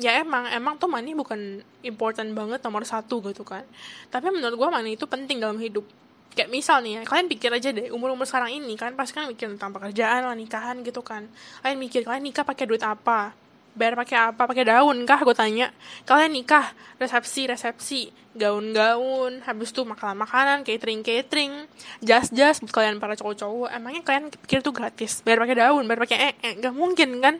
ya 0.00 0.24
emang 0.24 0.48
emang 0.48 0.80
tuh 0.80 0.88
money 0.88 1.12
bukan 1.12 1.60
important 1.84 2.32
banget 2.32 2.64
nomor 2.64 2.88
satu 2.88 3.20
gitu 3.28 3.44
kan. 3.44 3.62
Tapi 4.08 4.32
menurut 4.32 4.56
gue 4.56 4.68
money 4.72 4.96
itu 4.96 5.04
penting 5.04 5.38
dalam 5.38 5.60
hidup. 5.60 5.84
Kayak 6.32 6.48
misal 6.48 6.80
nih 6.80 6.98
ya 6.98 7.00
kalian 7.04 7.28
pikir 7.28 7.50
aja 7.52 7.68
deh 7.74 7.92
umur 7.92 8.16
umur 8.16 8.24
sekarang 8.24 8.54
ini 8.54 8.78
kalian 8.78 8.96
pasti 8.96 9.18
kan 9.18 9.28
mikir 9.28 9.50
tentang 9.52 9.76
pekerjaan 9.76 10.24
lah 10.24 10.32
nikahan 10.32 10.80
gitu 10.80 11.04
kan. 11.04 11.28
Kalian 11.60 11.76
mikir 11.76 12.00
kalian 12.00 12.24
nikah 12.24 12.48
pakai 12.48 12.64
duit 12.64 12.80
apa? 12.80 13.36
Bayar 13.76 13.94
pakai 13.94 14.16
apa? 14.32 14.42
Pakai 14.48 14.64
daun 14.64 15.04
kah? 15.04 15.20
Gue 15.20 15.36
tanya. 15.36 15.68
Kalian 16.08 16.32
nikah 16.32 16.72
resepsi 16.96 17.44
resepsi. 17.44 18.02
Gaun-gaun 18.32 19.42
habis 19.44 19.74
tuh 19.74 19.84
makanan 19.84 20.16
makanan 20.16 20.58
catering 20.64 21.04
catering. 21.04 21.68
Jas 22.00 22.32
jas 22.32 22.64
buat 22.64 22.72
kalian 22.72 22.96
para 23.02 23.18
cowok-cowok. 23.20 23.68
Emangnya 23.68 24.00
kalian 24.00 24.32
pikir 24.32 24.64
tuh 24.64 24.72
gratis? 24.72 25.20
Bayar 25.20 25.44
pakai 25.44 25.56
daun 25.60 25.84
bayar 25.84 26.00
pakai 26.08 26.18
eh, 26.30 26.34
eh 26.40 26.52
gak 26.56 26.72
mungkin 26.72 27.20
kan? 27.20 27.36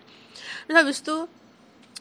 Terus 0.67 0.77
habis 0.77 0.99
tuh 1.01 1.31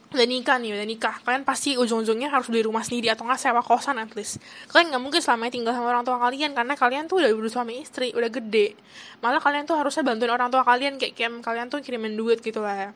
udah 0.09 0.25
nikah 0.25 0.57
nih 0.57 0.73
udah 0.73 0.87
nikah. 0.89 1.15
Kalian 1.21 1.45
pasti 1.45 1.77
ujung-ujungnya 1.77 2.33
harus 2.33 2.49
beli 2.49 2.65
rumah 2.65 2.81
sendiri 2.81 3.13
atau 3.13 3.29
nggak 3.29 3.37
sewa 3.37 3.61
kosan 3.61 4.01
at 4.01 4.09
least. 4.17 4.41
Kalian 4.73 4.89
nggak 4.89 5.03
mungkin 5.05 5.21
selama 5.21 5.53
tinggal 5.53 5.77
sama 5.77 5.93
orang 5.93 6.01
tua 6.01 6.17
kalian 6.17 6.57
karena 6.57 6.73
kalian 6.73 7.05
tuh 7.05 7.21
udah 7.21 7.29
berdua 7.29 7.53
suami 7.53 7.85
istri 7.85 8.09
udah 8.17 8.29
gede. 8.33 8.73
Malah 9.21 9.37
kalian 9.37 9.69
tuh 9.69 9.77
harusnya 9.77 10.01
bantuin 10.01 10.33
orang 10.33 10.49
tua 10.49 10.65
kalian 10.65 10.97
kayak 10.97 11.13
kayak 11.13 11.45
kalian 11.45 11.69
tuh 11.69 11.77
kirimin 11.85 12.17
duit 12.17 12.41
gitu 12.41 12.57
lah 12.65 12.89
ya. 12.89 12.91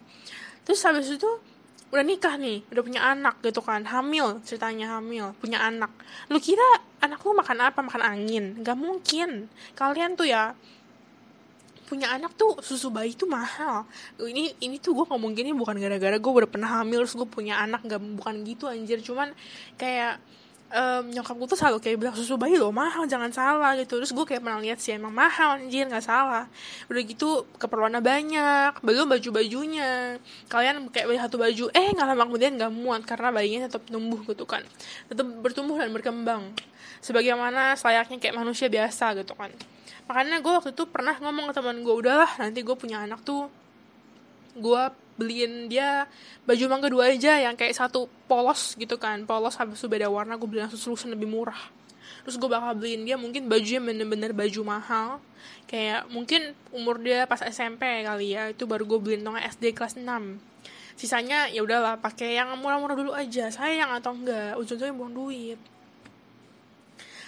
Terus 0.66 0.82
habis 0.90 1.06
itu 1.14 1.30
udah 1.94 2.02
nikah 2.02 2.42
nih 2.42 2.66
udah 2.74 2.82
punya 2.82 3.02
anak 3.06 3.38
gitu 3.46 3.62
kan. 3.62 3.86
Hamil 3.86 4.42
ceritanya 4.42 4.98
hamil 4.98 5.38
punya 5.38 5.62
anak. 5.62 5.94
Lu 6.34 6.42
kira 6.42 6.66
anak 6.98 7.22
lu 7.22 7.38
makan 7.38 7.58
apa? 7.62 7.80
Makan 7.86 8.02
angin? 8.02 8.58
Nggak 8.66 8.78
mungkin. 8.80 9.54
Kalian 9.78 10.18
tuh 10.18 10.26
ya 10.26 10.58
punya 11.84 12.12
anak 12.16 12.34
tuh 12.34 12.60
susu 12.64 12.90
bayi 12.90 13.14
tuh 13.14 13.28
mahal. 13.30 13.86
Ini 14.18 14.58
ini 14.64 14.80
tuh 14.80 14.96
gue 14.98 15.06
ngomong 15.08 15.36
gini 15.36 15.52
bukan 15.52 15.78
gara-gara 15.78 16.18
gue 16.18 16.32
udah 16.44 16.50
pernah 16.50 16.70
hamil 16.82 17.04
terus 17.06 17.16
gue 17.20 17.28
punya 17.28 17.60
anak 17.60 17.84
nggak 17.86 18.02
bukan 18.20 18.42
gitu 18.48 18.66
anjir. 18.72 19.00
Cuman 19.04 19.36
kayak 19.78 20.18
um, 20.74 21.04
nyokap 21.14 21.36
gue 21.38 21.48
tuh 21.54 21.60
selalu 21.60 21.78
kayak 21.84 21.98
bilang 22.02 22.16
susu 22.18 22.36
bayi 22.36 22.58
loh 22.58 22.74
mahal 22.74 23.06
jangan 23.06 23.30
salah 23.30 23.78
gitu. 23.78 24.02
Terus 24.02 24.12
gue 24.12 24.26
kayak 24.26 24.42
pernah 24.42 24.60
lihat 24.64 24.80
sih 24.82 24.96
emang 24.98 25.14
mahal 25.14 25.62
anjir 25.62 25.86
nggak 25.86 26.04
salah. 26.04 26.50
Udah 26.90 27.02
gitu 27.06 27.46
keperluannya 27.62 28.02
banyak 28.02 28.72
belum 28.82 29.06
baju 29.14 29.30
bajunya 29.44 30.18
kalian 30.50 30.90
kayak 30.90 31.06
beli 31.08 31.20
satu 31.22 31.38
baju 31.38 31.66
eh 31.76 31.88
nggak 31.94 32.08
lama 32.10 32.24
kemudian 32.28 32.58
nggak 32.58 32.72
muat 32.74 33.02
karena 33.06 33.30
bayinya 33.30 33.68
tetap 33.70 33.86
tumbuh 33.86 34.20
gitu 34.26 34.48
kan. 34.48 34.66
Tetap 35.12 35.28
bertumbuh 35.44 35.78
dan 35.78 35.94
berkembang. 35.94 36.56
Sebagaimana 37.04 37.76
selayaknya 37.76 38.16
kayak 38.16 38.36
manusia 38.40 38.72
biasa 38.72 39.12
gitu 39.20 39.36
kan 39.36 39.52
makanya 40.06 40.44
gue 40.44 40.52
waktu 40.52 40.72
itu 40.76 40.84
pernah 40.90 41.16
ngomong 41.20 41.52
ke 41.52 41.54
teman 41.56 41.80
gue 41.80 41.96
udahlah 41.96 42.32
nanti 42.40 42.60
gue 42.60 42.76
punya 42.76 43.04
anak 43.08 43.24
tuh 43.24 43.48
gue 44.54 44.84
beliin 45.18 45.70
dia 45.70 46.10
baju 46.46 46.64
mangga 46.70 46.88
dua 46.90 47.14
aja 47.14 47.38
yang 47.38 47.54
kayak 47.54 47.78
satu 47.78 48.10
polos 48.26 48.74
gitu 48.78 48.98
kan 48.98 49.26
polos 49.30 49.58
habis 49.62 49.78
itu 49.78 49.88
beda 49.90 50.10
warna 50.10 50.38
gue 50.38 50.48
beli 50.50 50.62
langsung 50.66 50.82
solution 50.82 51.14
lebih 51.14 51.30
murah. 51.30 51.58
Terus 52.24 52.40
gue 52.40 52.50
bakal 52.50 52.80
beliin 52.80 53.04
dia 53.04 53.20
mungkin 53.20 53.52
baju 53.52 53.68
yang 53.68 53.84
bener-bener 53.84 54.32
baju 54.32 54.62
mahal 54.64 55.08
kayak 55.68 56.08
mungkin 56.08 56.56
umur 56.72 57.00
dia 57.04 57.28
pas 57.28 57.44
SMP 57.44 57.84
kali 58.04 58.36
ya 58.36 58.52
itu 58.52 58.64
baru 58.64 58.88
gue 58.88 59.00
beliin 59.00 59.22
dong 59.28 59.36
SD 59.36 59.76
kelas 59.76 60.00
6 60.00 60.08
sisanya 60.94 61.50
ya 61.50 61.66
udahlah 61.66 61.98
pakai 62.00 62.38
yang 62.38 62.54
murah-murah 62.62 62.96
dulu 62.96 63.12
aja 63.12 63.50
sayang 63.50 63.92
atau 63.98 64.14
enggak 64.14 64.56
ujung-ujungnya 64.62 64.94
buang 64.94 65.14
duit. 65.14 65.60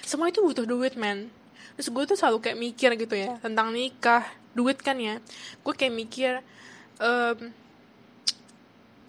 Semua 0.06 0.30
itu 0.30 0.40
butuh 0.40 0.70
duit 0.70 0.94
man 0.96 1.28
terus 1.76 1.92
gue 1.92 2.04
tuh 2.08 2.18
selalu 2.18 2.40
kayak 2.40 2.58
mikir 2.58 2.90
gitu 2.96 3.16
ya 3.16 3.36
tentang 3.44 3.72
nikah 3.76 4.24
duit 4.56 4.80
kan 4.80 4.96
ya. 4.96 5.20
Gue 5.62 5.74
kayak 5.76 5.94
mikir 5.94 6.34
um, 7.04 7.52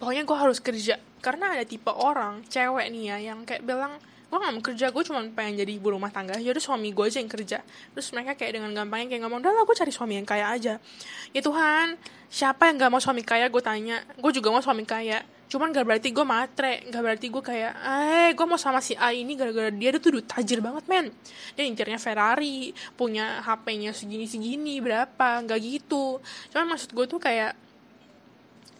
pokoknya 0.03 0.23
gue 0.27 0.37
harus 0.37 0.59
kerja. 0.59 0.99
Karena 1.23 1.55
ada 1.55 1.65
tipe 1.65 1.89
orang 1.89 2.45
cewek 2.51 2.87
nih 2.93 3.03
ya 3.15 3.17
yang 3.33 3.47
kayak 3.47 3.63
bilang 3.63 3.97
gue 4.27 4.35
gak 4.35 4.51
mau 4.51 4.59
kerja 4.59 4.91
gue 4.91 5.03
cuma 5.07 5.23
pengen 5.31 5.63
jadi 5.63 5.71
ibu 5.79 5.87
rumah 5.87 6.11
tangga 6.11 6.35
jadi 6.35 6.59
suami 6.59 6.91
gue 6.91 7.07
aja 7.07 7.23
yang 7.23 7.31
kerja. 7.31 7.63
Terus 7.95 8.11
mereka 8.11 8.35
kayak 8.35 8.59
dengan 8.59 8.75
gampangnya 8.75 9.15
kayak 9.15 9.21
ngomong 9.23 9.39
udah 9.39 9.51
lah 9.55 9.63
gue 9.63 9.75
cari 9.79 9.91
suami 9.95 10.19
yang 10.19 10.27
kaya 10.27 10.51
aja. 10.51 10.83
Ya 11.31 11.41
Tuhan 11.41 11.95
siapa 12.27 12.67
yang 12.67 12.75
gak 12.75 12.91
mau 12.91 12.99
suami 12.99 13.23
kaya? 13.23 13.47
Gue 13.47 13.63
tanya. 13.63 14.03
Gue 14.19 14.35
juga 14.35 14.51
mau 14.51 14.59
suami 14.59 14.83
kaya 14.83 15.23
cuman 15.47 15.71
gak 15.71 15.87
berarti 15.87 16.11
gue 16.11 16.25
matre 16.27 16.83
gak 16.91 16.99
berarti 16.99 17.31
gue 17.31 17.39
kayak 17.39 17.73
eh 17.79 18.29
gue 18.35 18.45
mau 18.45 18.59
sama 18.59 18.83
si 18.83 18.99
A 18.99 19.15
ini 19.15 19.31
gara-gara 19.39 19.71
dia 19.71 19.95
tuh 19.95 20.19
udah 20.19 20.25
tajir 20.27 20.59
banget 20.59 20.83
men. 20.91 21.07
Dia 21.55 21.63
nyetirnya 21.63 21.95
Ferrari 21.95 22.75
punya 22.99 23.39
HP-nya 23.47 23.95
segini-segini 23.95 24.83
berapa 24.83 25.47
gak 25.47 25.59
gitu. 25.63 26.19
Cuman 26.51 26.75
maksud 26.75 26.91
gue 26.91 27.05
tuh 27.07 27.19
kayak 27.23 27.55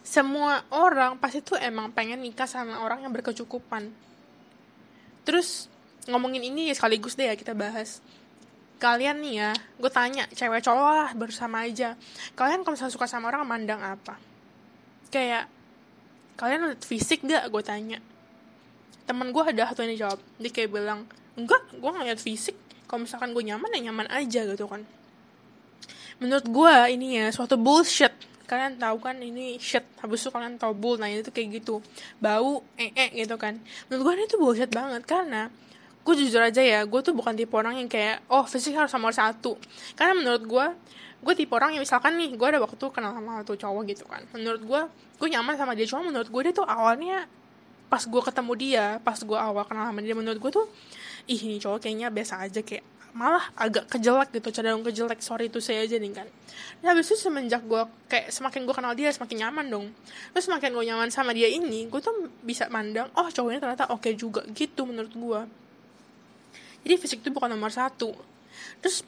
semua 0.04 0.64
orang 0.72 1.16
pasti 1.20 1.44
tuh 1.44 1.56
emang 1.60 1.92
pengen 1.92 2.20
nikah 2.20 2.48
sama 2.48 2.84
orang 2.84 3.04
yang 3.04 3.12
berkecukupan. 3.12 3.88
Terus 5.24 5.68
ngomongin 6.08 6.44
ini 6.44 6.68
ya 6.68 6.74
sekaligus 6.76 7.16
deh 7.16 7.28
ya 7.28 7.36
kita 7.36 7.56
bahas. 7.56 8.04
Kalian 8.76 9.24
nih 9.24 9.34
ya 9.40 9.50
gue 9.80 9.90
tanya 9.92 10.28
cewek 10.32 10.64
cowok 10.64 10.92
lah 10.92 11.10
bersama 11.16 11.64
aja. 11.64 11.96
Kalian 12.36 12.60
kalau 12.60 12.76
misalnya 12.76 12.92
suka 12.92 13.08
sama 13.08 13.32
orang 13.32 13.48
mandang 13.48 13.80
apa? 13.80 14.20
Kayak 15.08 15.48
kalian 16.38 16.70
lihat 16.70 16.82
fisik 16.86 17.26
gak 17.26 17.50
gue 17.50 17.62
tanya. 17.66 17.98
Temen 19.04 19.34
gue 19.34 19.42
ada 19.42 19.74
satu 19.74 19.82
yang 19.82 19.98
jawab 19.98 20.18
dia 20.38 20.50
kayak 20.54 20.70
bilang 20.70 21.04
enggak 21.34 21.62
gue 21.74 21.90
nggak 21.90 22.06
lihat 22.14 22.20
fisik. 22.22 22.54
Kalau 22.86 23.04
misalkan 23.04 23.34
gue 23.34 23.42
nyaman 23.42 23.68
ya 23.74 23.90
nyaman 23.90 24.06
aja 24.08 24.46
gitu 24.46 24.64
kan. 24.70 24.86
Menurut 26.22 26.46
gue 26.46 26.74
ini 26.94 27.18
ya 27.18 27.26
suatu 27.34 27.58
bullshit. 27.58 28.14
Kalian 28.48 28.80
tahu 28.80 28.96
kan 29.02 29.20
ini 29.20 29.60
shit. 29.60 29.84
Habis 30.00 30.24
itu 30.24 30.30
kalian 30.32 30.56
tahu 30.56 30.72
bull. 30.72 30.96
Nah 30.96 31.10
itu 31.10 31.28
kayak 31.28 31.60
gitu. 31.60 31.84
Bau 32.16 32.64
eh 32.80 32.94
eh 32.94 33.10
gitu 33.12 33.36
kan. 33.36 33.58
Menurut 33.90 34.02
gue 34.02 34.12
ini 34.22 34.24
tuh 34.30 34.38
bullshit 34.40 34.70
banget. 34.72 35.04
Karena 35.04 35.52
gue 36.00 36.14
jujur 36.16 36.40
aja 36.40 36.64
ya 36.64 36.80
gue 36.88 37.00
tuh 37.04 37.12
bukan 37.12 37.36
tipe 37.36 37.52
orang 37.52 37.76
yang 37.76 37.88
kayak 37.90 38.24
oh 38.32 38.46
fisik 38.48 38.72
harus 38.72 38.94
nomor 38.96 39.12
satu. 39.12 39.60
Karena 39.98 40.16
menurut 40.16 40.42
gue 40.48 40.66
gue 41.18 41.34
tipe 41.34 41.50
orang 41.50 41.74
yang 41.74 41.82
misalkan 41.82 42.14
nih 42.14 42.30
gue 42.38 42.46
ada 42.46 42.62
waktu 42.62 42.84
kenal 42.94 43.10
sama 43.10 43.42
satu 43.42 43.58
cowok 43.58 43.82
gitu 43.90 44.04
kan. 44.06 44.22
Menurut 44.30 44.62
gue 44.62 44.80
gue 45.18 45.28
nyaman 45.34 45.54
sama 45.58 45.74
dia. 45.74 45.86
Cuma 45.90 46.06
menurut 46.06 46.30
gue 46.30 46.42
dia 46.46 46.54
tuh 46.54 46.66
awalnya 46.66 47.26
pas 47.88 48.04
gue 48.04 48.22
ketemu 48.22 48.52
dia 48.54 48.86
pas 49.00 49.16
gue 49.16 49.38
awal 49.38 49.64
kenal 49.64 49.88
sama 49.88 50.04
dia 50.04 50.12
menurut 50.12 50.36
gue 50.36 50.52
tuh 50.52 50.68
ih 51.24 51.40
ini 51.40 51.56
cowok 51.56 51.88
kayaknya 51.88 52.12
biasa 52.12 52.44
aja 52.44 52.60
kayak 52.60 52.84
malah 53.16 53.40
agak 53.56 53.88
kejelek 53.88 54.30
gitu 54.30 54.52
cenderung 54.52 54.84
kejelek. 54.84 55.18
Sorry 55.24 55.48
itu 55.50 55.58
saya 55.58 55.82
aja 55.82 55.96
nih 55.96 56.12
kan. 56.12 56.28
Nah 56.84 56.94
habis 56.94 57.08
itu 57.10 57.18
semenjak 57.18 57.64
gue 57.64 57.82
kayak 58.06 58.30
semakin 58.30 58.68
gue 58.68 58.74
kenal 58.76 58.92
dia 58.94 59.10
semakin 59.10 59.48
nyaman 59.48 59.66
dong. 59.66 59.86
Terus 60.36 60.44
semakin 60.46 60.70
gue 60.76 60.84
nyaman 60.86 61.08
sama 61.10 61.34
dia 61.34 61.48
ini 61.50 61.88
gue 61.88 62.00
tuh 62.04 62.30
bisa 62.44 62.68
mandang 62.70 63.10
oh 63.16 63.26
cowoknya 63.26 63.58
ternyata 63.58 63.84
oke 63.90 64.06
okay 64.06 64.12
juga 64.14 64.44
gitu 64.52 64.84
menurut 64.86 65.10
gue. 65.10 65.40
Jadi 66.86 66.94
fisik 66.94 67.18
itu 67.26 67.34
bukan 67.34 67.50
nomor 67.50 67.74
satu. 67.74 68.14
Terus 68.84 69.02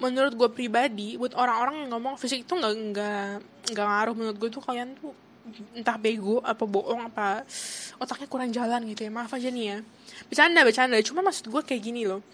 menurut 0.00 0.32
gue 0.34 0.48
pribadi 0.50 1.14
buat 1.20 1.36
orang-orang 1.36 1.86
yang 1.86 1.90
ngomong 1.94 2.16
fisik 2.16 2.48
itu 2.48 2.52
nggak 2.56 2.74
nggak 2.92 3.30
nggak 3.76 3.86
ngaruh 3.86 4.14
menurut 4.16 4.36
gue 4.40 4.50
tuh 4.50 4.62
kalian 4.64 4.96
tuh 4.96 5.12
entah 5.74 5.96
bego 5.98 6.40
apa 6.40 6.62
bohong 6.62 7.10
apa 7.10 7.42
otaknya 8.00 8.28
kurang 8.30 8.50
jalan 8.50 8.80
gitu 8.88 9.06
ya. 9.06 9.10
Maaf 9.12 9.32
aja 9.34 9.48
nih 9.50 9.64
ya. 9.76 9.78
Bercanda 10.30 10.60
bercanda. 10.62 10.96
Cuma 11.02 11.20
maksud 11.26 11.48
gue 11.48 11.62
kayak 11.62 11.82
gini 11.82 12.08
loh. 12.08 12.24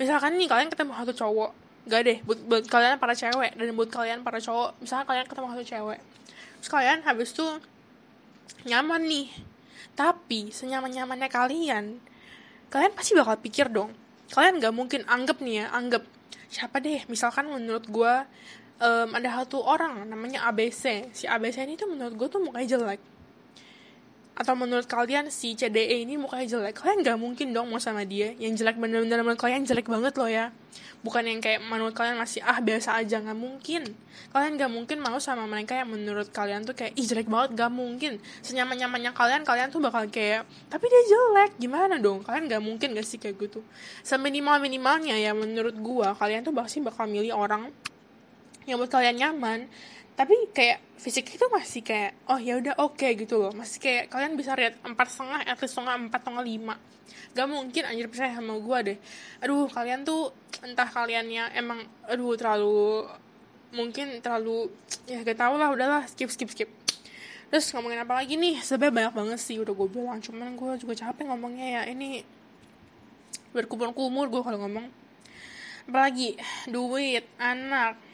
Misalkan 0.00 0.34
nih 0.40 0.48
kalian 0.48 0.68
ketemu 0.72 0.92
satu 0.96 1.12
cowok 1.12 1.50
gak 1.82 2.00
deh 2.06 2.18
buat, 2.22 2.38
buat 2.46 2.64
kalian 2.70 2.94
para 3.02 3.14
cewek 3.14 3.58
dan 3.58 3.66
buat 3.74 3.90
kalian 3.90 4.22
para 4.22 4.38
cowok 4.38 4.78
misalkan 4.78 5.02
kalian 5.02 5.26
ketemu 5.26 5.46
satu 5.50 5.64
cewek 5.66 6.00
terus 6.62 6.70
kalian 6.70 6.98
habis 7.02 7.34
tuh 7.34 7.58
nyaman 8.70 9.02
nih 9.02 9.26
tapi 9.98 10.54
senyaman 10.54 10.94
nyamannya 10.94 11.26
kalian 11.26 11.98
kalian 12.72 12.92
pasti 12.96 13.12
bakal 13.12 13.36
pikir 13.36 13.68
dong. 13.68 13.92
Kalian 14.32 14.64
gak 14.64 14.72
mungkin 14.72 15.04
anggap 15.04 15.44
nih 15.44 15.66
ya 15.66 15.74
anggap 15.76 16.06
siapa 16.52 16.76
deh? 16.84 17.00
Misalkan 17.08 17.48
menurut 17.48 17.88
gue 17.88 18.14
um, 18.82 19.08
ada 19.14 19.42
satu 19.42 19.62
orang 19.62 20.02
namanya 20.04 20.44
ABC 20.50 21.14
si 21.14 21.24
ABC 21.24 21.62
ini 21.62 21.78
tuh 21.78 21.88
menurut 21.90 22.14
gue 22.18 22.28
tuh 22.28 22.40
mukanya 22.42 22.76
jelek 22.76 23.00
atau 24.32 24.56
menurut 24.56 24.88
kalian 24.88 25.28
si 25.28 25.52
CDE 25.52 26.08
ini 26.08 26.16
mukanya 26.16 26.48
jelek? 26.48 26.80
Kalian 26.80 27.04
gak 27.04 27.18
mungkin 27.20 27.52
dong 27.52 27.68
mau 27.68 27.76
sama 27.76 28.08
dia. 28.08 28.32
Yang 28.40 28.64
jelek 28.64 28.80
bener-bener 28.80 29.20
menurut 29.20 29.36
kalian 29.36 29.68
jelek 29.68 29.92
banget 29.92 30.16
loh 30.16 30.30
ya. 30.30 30.48
Bukan 31.04 31.20
yang 31.28 31.44
kayak 31.44 31.60
menurut 31.68 31.92
kalian 31.92 32.16
masih 32.16 32.40
ah 32.40 32.56
biasa 32.64 32.96
aja. 32.96 33.20
Gak 33.20 33.36
mungkin. 33.36 33.92
Kalian 34.32 34.56
gak 34.56 34.72
mungkin 34.72 35.04
mau 35.04 35.20
sama 35.20 35.44
mereka 35.44 35.76
yang 35.76 35.92
menurut 35.92 36.32
kalian 36.32 36.64
tuh 36.64 36.72
kayak 36.72 36.96
ih 36.96 37.04
jelek 37.04 37.28
banget. 37.28 37.60
Gak 37.60 37.72
mungkin. 37.76 38.12
Senyaman 38.40 38.80
nyamannya 38.80 39.12
kalian 39.12 39.42
kalian 39.44 39.68
tuh 39.68 39.84
bakal 39.84 40.08
kayak 40.08 40.48
tapi 40.72 40.88
dia 40.88 41.02
jelek. 41.12 41.60
Gimana 41.60 42.00
dong? 42.00 42.24
Kalian 42.24 42.48
gak 42.48 42.62
mungkin 42.64 42.96
gak 42.96 43.04
sih 43.04 43.20
kayak 43.20 43.36
gitu? 43.36 43.60
Seminimal 44.00 44.64
minimalnya 44.64 45.12
ya 45.20 45.36
menurut 45.36 45.76
gua 45.76 46.16
kalian 46.16 46.40
tuh 46.40 46.56
pasti 46.56 46.80
bakal 46.80 47.04
milih 47.04 47.36
orang 47.36 47.68
yang 48.66 48.78
buat 48.78 48.90
kalian 48.90 49.18
nyaman 49.18 49.66
tapi 50.12 50.36
kayak 50.52 50.78
fisik 51.00 51.34
itu 51.34 51.46
masih 51.48 51.80
kayak 51.80 52.12
oh 52.28 52.36
ya 52.36 52.60
udah 52.60 52.78
oke 52.78 53.00
okay, 53.00 53.16
gitu 53.16 53.40
loh. 53.40 53.50
Masih 53.56 53.80
kayak 53.80 54.12
kalian 54.12 54.36
bisa 54.36 54.52
lihat 54.54 54.76
empat 54.84 55.08
setengah 55.08 55.40
at 55.42 55.58
least 55.58 55.74
setengah 55.74 55.94
empat 56.08 56.20
setengah 56.20 56.44
lima. 56.44 56.74
Gak 57.32 57.48
mungkin 57.48 57.82
anjir 57.88 58.06
percaya 58.12 58.36
sama 58.36 58.60
gue 58.60 58.78
deh. 58.92 58.98
Aduh 59.40 59.66
kalian 59.72 60.04
tuh 60.04 60.30
entah 60.60 60.86
kaliannya 60.86 61.56
emang 61.56 61.80
aduh 62.06 62.36
terlalu 62.36 63.08
mungkin 63.72 64.20
terlalu 64.20 64.68
ya 65.08 65.24
gak 65.24 65.40
tau 65.40 65.56
lah 65.56 65.72
udahlah 65.72 66.04
skip 66.06 66.28
skip 66.28 66.52
skip. 66.52 66.70
Terus 67.48 67.68
ngomongin 67.72 68.04
apa 68.04 68.16
lagi 68.16 68.36
nih? 68.36 68.60
Sebenarnya 68.64 68.96
banyak 68.96 69.14
banget 69.16 69.40
sih 69.40 69.56
udah 69.60 69.72
gue 69.76 69.88
bilang. 69.88 70.20
Cuman 70.20 70.56
gue 70.56 70.72
juga 70.80 70.96
capek 70.96 71.28
ngomongnya 71.28 71.80
ya. 71.80 71.82
Ini 71.88 72.24
berkumur-kumur 73.52 74.28
gue 74.32 74.40
kalau 74.44 74.60
ngomong. 74.64 74.88
Apalagi 75.88 76.36
duit 76.68 77.28
anak 77.36 78.11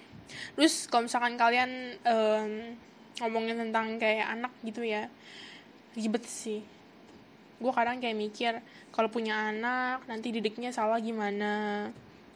terus 0.54 0.86
kalau 0.86 1.08
misalkan 1.08 1.34
kalian 1.40 1.96
um, 2.04 2.76
ngomongin 3.18 3.58
tentang 3.58 3.98
kayak 3.98 4.26
anak 4.38 4.52
gitu 4.62 4.86
ya 4.86 5.10
ribet 5.98 6.24
sih. 6.26 6.62
Gue 7.58 7.72
kadang 7.74 7.98
kayak 7.98 8.14
mikir 8.14 8.52
kalau 8.94 9.10
punya 9.10 9.50
anak 9.50 10.06
nanti 10.06 10.30
didiknya 10.30 10.70
salah 10.70 11.02
gimana. 11.02 11.88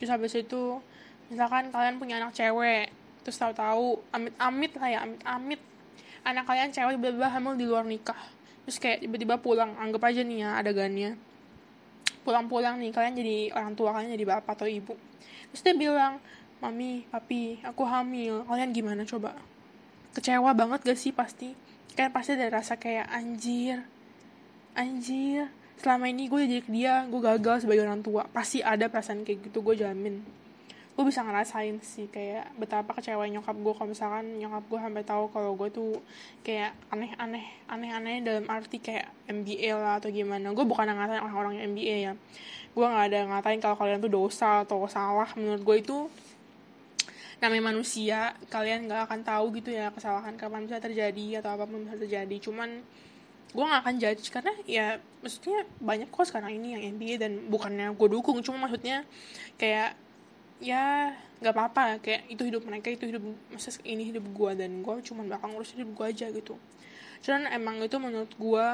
Terus 0.02 0.10
habis 0.10 0.34
itu 0.34 0.82
misalkan 1.30 1.70
kalian 1.70 2.02
punya 2.02 2.18
anak 2.18 2.34
cewek 2.34 2.90
terus 3.22 3.38
tahu-tahu 3.38 4.02
amit-amit 4.10 4.74
lah 4.74 4.88
ya 4.90 4.98
amit-amit. 5.06 5.60
Anak 6.26 6.44
kalian 6.46 6.74
cewek 6.74 6.98
tiba-tiba 6.98 7.30
hamil 7.30 7.54
di 7.54 7.66
luar 7.70 7.86
nikah. 7.86 8.18
Terus 8.66 8.78
kayak 8.82 9.06
tiba-tiba 9.06 9.38
pulang 9.38 9.78
anggap 9.78 10.10
aja 10.10 10.26
nih 10.26 10.42
ya 10.42 10.58
adegannya. 10.58 11.14
Pulang-pulang 12.26 12.82
nih 12.82 12.90
kalian 12.90 13.14
jadi 13.14 13.36
orang 13.54 13.74
tua 13.78 13.94
kalian 13.94 14.14
jadi 14.18 14.26
bapak 14.26 14.58
atau 14.58 14.66
ibu. 14.66 14.94
Terus 15.54 15.62
dia 15.62 15.74
bilang 15.74 16.18
mami 16.62 17.02
papi 17.10 17.58
aku 17.66 17.82
hamil. 17.82 18.46
Kalian 18.46 18.70
gimana 18.70 19.02
coba? 19.02 19.34
Kecewa 20.14 20.54
banget 20.54 20.86
gak 20.86 20.94
sih 20.94 21.10
pasti? 21.10 21.58
Kan 21.98 22.14
pasti 22.14 22.38
ada 22.38 22.48
rasa 22.48 22.78
kayak 22.78 23.10
anjir 23.10 23.82
anjir 24.72 25.52
selama 25.76 26.08
ini 26.08 26.30
gue 26.30 26.40
jadi 26.48 26.64
dia 26.70 26.94
gue 27.10 27.20
gagal 27.20 27.66
sebagai 27.66 27.82
orang 27.82 28.00
tua. 28.00 28.24
Pasti 28.30 28.62
ada 28.62 28.86
perasaan 28.86 29.26
kayak 29.26 29.50
gitu 29.50 29.58
gue 29.60 29.82
jamin. 29.82 30.22
Gue 30.92 31.08
bisa 31.08 31.24
ngerasain 31.24 31.80
sih 31.82 32.06
kayak 32.06 32.54
betapa 32.60 32.94
kecewa 32.94 33.26
nyokap 33.26 33.56
gue. 33.58 33.72
Kalau 33.74 33.88
misalkan 33.90 34.38
nyokap 34.38 34.62
gue 34.70 34.78
sampai 34.78 35.02
tahu 35.02 35.24
kalau 35.34 35.58
gue 35.58 35.68
tuh 35.74 35.98
kayak 36.46 36.78
aneh-aneh 36.94 37.44
aneh-aneh 37.66 38.22
dalam 38.22 38.46
arti 38.46 38.78
kayak 38.78 39.10
MBA 39.26 39.74
lah 39.74 39.98
atau 39.98 40.14
gimana. 40.14 40.54
Gue 40.54 40.62
bukan 40.62 40.86
ngatain 40.86 41.18
orang-orang 41.18 41.58
yang 41.58 41.74
MBA 41.74 41.96
ya. 42.06 42.12
Gue 42.72 42.86
nggak 42.86 43.04
ada 43.10 43.18
ngatain 43.28 43.60
kalau 43.60 43.76
kalian 43.76 43.98
tuh 43.98 44.12
dosa 44.12 44.62
atau 44.62 44.84
salah. 44.86 45.28
Menurut 45.34 45.60
gue 45.64 45.76
itu 45.80 45.96
namanya 47.42 47.74
manusia 47.74 48.38
kalian 48.46 48.86
nggak 48.86 49.10
akan 49.10 49.20
tahu 49.26 49.58
gitu 49.58 49.74
ya 49.74 49.90
kesalahan 49.90 50.38
kapan 50.38 50.70
bisa 50.70 50.78
terjadi 50.78 51.42
atau 51.42 51.58
apa 51.58 51.66
pun 51.66 51.82
bisa 51.82 51.98
terjadi. 51.98 52.36
Cuman 52.38 52.86
gue 53.52 53.64
gak 53.68 53.82
akan 53.84 53.96
judge 54.00 54.32
karena 54.32 54.52
ya 54.64 54.96
maksudnya 55.20 55.68
banyak 55.76 56.08
kok 56.08 56.24
sekarang 56.24 56.56
ini 56.56 56.72
yang 56.72 56.96
NBA 56.96 57.20
dan 57.20 57.32
bukannya 57.52 57.92
gue 57.92 58.08
dukung 58.08 58.40
cuma 58.40 58.64
maksudnya 58.64 59.04
kayak 59.60 59.92
ya 60.56 61.12
nggak 61.42 61.52
apa-apa 61.52 62.00
kayak 62.00 62.32
itu 62.32 62.48
hidup 62.48 62.64
mereka 62.64 62.88
itu 62.88 63.12
hidup 63.12 63.20
masa 63.52 63.76
ini 63.84 64.08
hidup 64.08 64.24
gue 64.24 64.50
dan 64.56 64.80
gue 64.80 64.94
cuma 65.04 65.26
bakal 65.28 65.52
ngurus 65.52 65.76
hidup 65.76 65.90
gue 65.92 66.06
aja 66.06 66.32
gitu. 66.32 66.56
Cuman 67.20 67.50
emang 67.52 67.76
itu 67.82 67.96
menurut 68.00 68.32
gue 68.32 68.66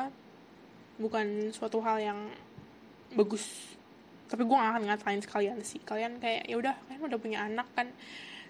bukan 1.02 1.50
suatu 1.50 1.82
hal 1.82 1.98
yang 1.98 2.20
bagus. 3.18 3.74
Tapi 4.28 4.44
gue 4.44 4.52
gak 4.52 4.70
akan 4.76 4.84
ngatain 4.92 5.20
sekalian 5.24 5.58
sih. 5.64 5.80
Kalian 5.82 6.22
kayak 6.22 6.46
ya 6.46 6.54
udah 6.54 6.74
kalian 6.86 7.02
udah 7.08 7.18
punya 7.18 7.38
anak 7.48 7.66
kan 7.74 7.90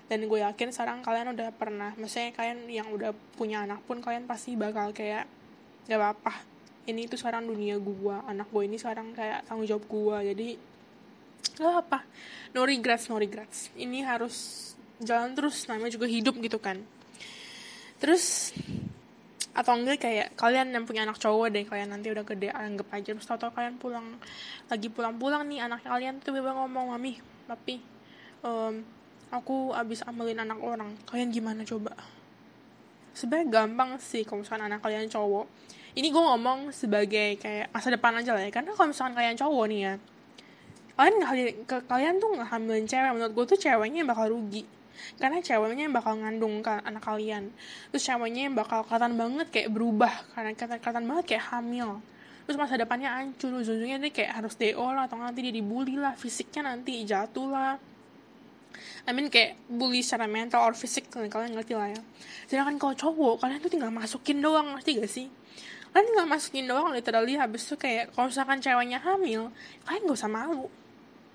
dan 0.09 0.25
gue 0.25 0.39
yakin 0.41 0.73
sekarang 0.73 1.05
kalian 1.05 1.37
udah 1.37 1.49
pernah 1.53 1.93
maksudnya 2.01 2.33
kalian 2.33 2.65
yang 2.69 2.89
udah 2.89 3.13
punya 3.37 3.65
anak 3.69 3.85
pun 3.85 4.01
kalian 4.01 4.25
pasti 4.25 4.57
bakal 4.57 4.93
kayak 4.97 5.29
gak 5.85 6.01
apa-apa 6.01 6.33
ini 6.89 7.05
itu 7.05 7.21
sekarang 7.21 7.45
dunia 7.45 7.77
gue 7.77 8.17
anak 8.25 8.49
gue 8.49 8.63
ini 8.65 8.81
sekarang 8.81 9.13
kayak 9.13 9.45
tanggung 9.45 9.69
jawab 9.69 9.85
gue 9.85 10.17
jadi 10.33 10.49
gak 11.61 11.75
apa 11.85 11.99
no 12.55 12.65
regrets 12.65 13.09
no 13.09 13.21
regrets. 13.21 13.69
Ini 13.77 14.05
harus 14.07 14.69
jalan 14.99 15.37
terus 15.37 15.67
namanya 15.69 15.93
juga 15.95 16.07
hidup 16.09 16.39
gitu 16.41 16.59
kan. 16.59 16.81
Terus 17.99 18.55
atau 19.59 19.75
enggak 19.75 19.99
kayak 20.07 20.39
kalian 20.39 20.71
yang 20.71 20.87
punya 20.87 21.03
anak 21.03 21.19
cowok 21.19 21.51
deh 21.51 21.67
kalian 21.67 21.91
nanti 21.91 22.15
udah 22.15 22.25
gede 22.25 22.49
anggap 22.55 22.89
aja. 22.95 23.11
Terus 23.13 23.27
tau-tau 23.27 23.53
kalian 23.53 23.77
pulang 23.77 24.07
lagi 24.71 24.89
pulang-pulang 24.89 25.45
nih 25.49 25.67
anak 25.67 25.85
kalian 25.85 26.23
tuh 26.23 26.33
tiba 26.37 26.55
ngomong 26.55 26.95
mami 26.95 27.19
papi 27.49 27.81
um, 28.45 28.85
aku 29.29 29.73
abis 29.77 30.05
amelin 30.05 30.41
anak 30.41 30.61
orang. 30.61 30.95
Kalian 31.09 31.29
gimana 31.33 31.65
coba? 31.65 31.93
Sebenarnya 33.13 33.51
gampang 33.51 33.99
sih 33.99 34.23
kalau 34.23 34.45
misalkan 34.45 34.69
anak 34.69 34.81
kalian 34.81 35.11
cowok. 35.11 35.47
Ini 35.99 36.09
gue 36.15 36.23
ngomong 36.23 36.71
sebagai 36.71 37.41
kayak 37.43 37.75
masa 37.75 37.91
depan 37.91 38.15
aja 38.21 38.37
lah 38.37 38.43
ya. 38.45 38.51
Karena 38.55 38.77
kalau 38.77 38.95
misalkan 38.95 39.15
kalian 39.19 39.37
cowok 39.37 39.67
nih 39.69 39.81
ya 39.83 39.95
kalian 40.99 41.63
ke 41.63 41.79
kalian 41.87 42.19
tuh 42.19 42.35
nggak 42.35 42.49
hamilin 42.51 42.87
cewek. 42.91 43.11
Menurut 43.15 43.33
gue 43.39 43.45
tuh 43.55 43.59
ceweknya 43.63 44.03
yang 44.03 44.11
bakal 44.11 44.35
rugi. 44.35 44.67
Karena 45.15 45.39
ceweknya 45.39 45.87
yang 45.87 45.95
bakal 45.95 46.19
ngandung 46.19 46.59
kan 46.59 46.83
anak 46.83 47.07
kalian. 47.07 47.55
Terus 47.95 48.03
ceweknya 48.03 48.51
yang 48.51 48.59
bakal 48.59 48.83
kelihatan 48.83 49.15
banget 49.15 49.47
kayak 49.55 49.71
berubah. 49.71 50.11
Karena 50.35 50.51
kelihatan 50.59 51.05
banget 51.07 51.25
kayak 51.31 51.45
hamil. 51.55 52.03
Terus 52.51 52.59
masa 52.59 52.75
depannya 52.75 53.15
hancur. 53.15 53.63
Ujung-ujungnya 53.63 54.03
dia 54.03 54.11
kayak 54.11 54.43
harus 54.43 54.59
do 54.59 54.83
lah. 54.91 55.07
Atau 55.07 55.23
nanti 55.23 55.47
dia 55.47 55.55
dibully 55.55 55.95
lah. 55.95 56.19
Fisiknya 56.19 56.75
nanti 56.75 57.07
jatuh 57.07 57.47
lah 57.47 57.79
I 59.07 59.11
mean 59.17 59.33
kayak 59.33 59.59
bully 59.69 60.05
secara 60.05 60.29
mental 60.29 60.65
or 60.65 60.75
fisik 60.75 61.09
kalian 61.11 61.55
ngerti 61.55 61.73
lah 61.75 61.93
ya. 61.93 62.01
Sedangkan 62.47 62.77
kalau 62.77 62.95
cowok 62.95 63.45
kalian 63.45 63.59
tuh 63.61 63.73
tinggal 63.73 63.91
masukin 63.93 64.39
doang 64.41 64.77
ngerti 64.77 64.91
gak 65.01 65.11
sih? 65.11 65.27
Kalian 65.93 66.07
tinggal 66.13 66.27
masukin 66.29 66.65
doang 66.69 66.93
literally 66.93 67.35
habis 67.41 67.65
tuh 67.65 67.81
kayak 67.81 68.13
kalau 68.13 68.29
misalkan 68.29 68.59
ceweknya 68.61 68.99
hamil 69.01 69.51
kalian 69.89 70.03
gak 70.07 70.19
usah 70.19 70.31
malu. 70.31 70.67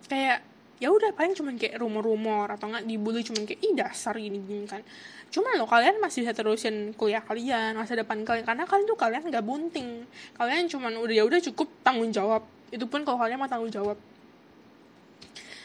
Kayak 0.07 0.45
ya 0.81 0.91
udah 0.91 1.15
paling 1.15 1.31
cuman 1.31 1.55
kayak 1.55 1.79
rumor-rumor 1.79 2.51
atau 2.51 2.67
nggak 2.67 2.83
dibully 2.83 3.23
cuman 3.23 3.47
kayak 3.47 3.61
ih 3.63 3.73
dasar 3.73 4.19
gini 4.19 4.39
gini 4.43 4.67
kan. 4.67 4.83
Cuma 5.31 5.55
lo 5.55 5.65
kalian 5.65 5.97
masih 6.03 6.27
bisa 6.27 6.35
terusin 6.35 6.91
kuliah 6.93 7.23
kalian 7.23 7.73
masa 7.73 7.95
depan 7.95 8.21
kalian 8.27 8.43
karena 8.43 8.67
kalian 8.67 8.85
tuh 8.85 8.99
kalian 8.99 9.23
nggak 9.27 9.45
bunting. 9.45 10.03
Kalian 10.35 10.67
cuman 10.69 10.99
udah 10.99 11.15
ya 11.15 11.23
udah 11.23 11.39
cukup 11.39 11.71
tanggung 11.81 12.11
jawab. 12.11 12.43
Itu 12.69 12.85
pun 12.91 13.01
kalau 13.07 13.17
kalian 13.17 13.39
mau 13.39 13.49
tanggung 13.49 13.71
jawab 13.71 13.95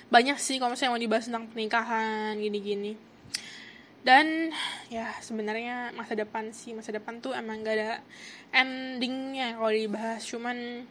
banyak 0.09 0.41
sih 0.41 0.57
kalau 0.57 0.73
misalnya 0.73 0.93
mau 0.97 1.01
dibahas 1.01 1.29
tentang 1.29 1.47
pernikahan 1.53 2.41
gini-gini. 2.41 2.97
Dan 4.09 4.49
ya 4.89 5.13
sebenarnya 5.21 5.93
masa 5.93 6.17
depan 6.17 6.49
sih. 6.49 6.73
Masa 6.73 6.97
depan 6.97 7.21
tuh 7.21 7.37
emang 7.37 7.61
gak 7.61 7.77
ada 7.77 8.01
endingnya 8.57 9.61
kalau 9.61 9.69
dibahas. 9.69 10.25
Cuman 10.25 10.89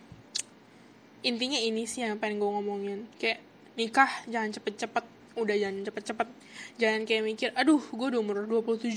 intinya 1.26 1.58
ini 1.58 1.90
sih 1.90 2.06
yang 2.06 2.22
pengen 2.22 2.38
gue 2.38 2.46
ngomongin. 2.46 3.00
Kayak 3.18 3.42
nikah 3.74 4.12
jangan 4.30 4.54
cepet-cepet. 4.54 5.06
Udah 5.34 5.56
jangan 5.58 5.82
cepet-cepet. 5.90 6.28
Jangan 6.78 7.02
kayak 7.10 7.24
mikir 7.26 7.50
aduh 7.58 7.82
gue 7.82 8.08
udah 8.14 8.22
umur 8.22 8.46
27 8.46 8.94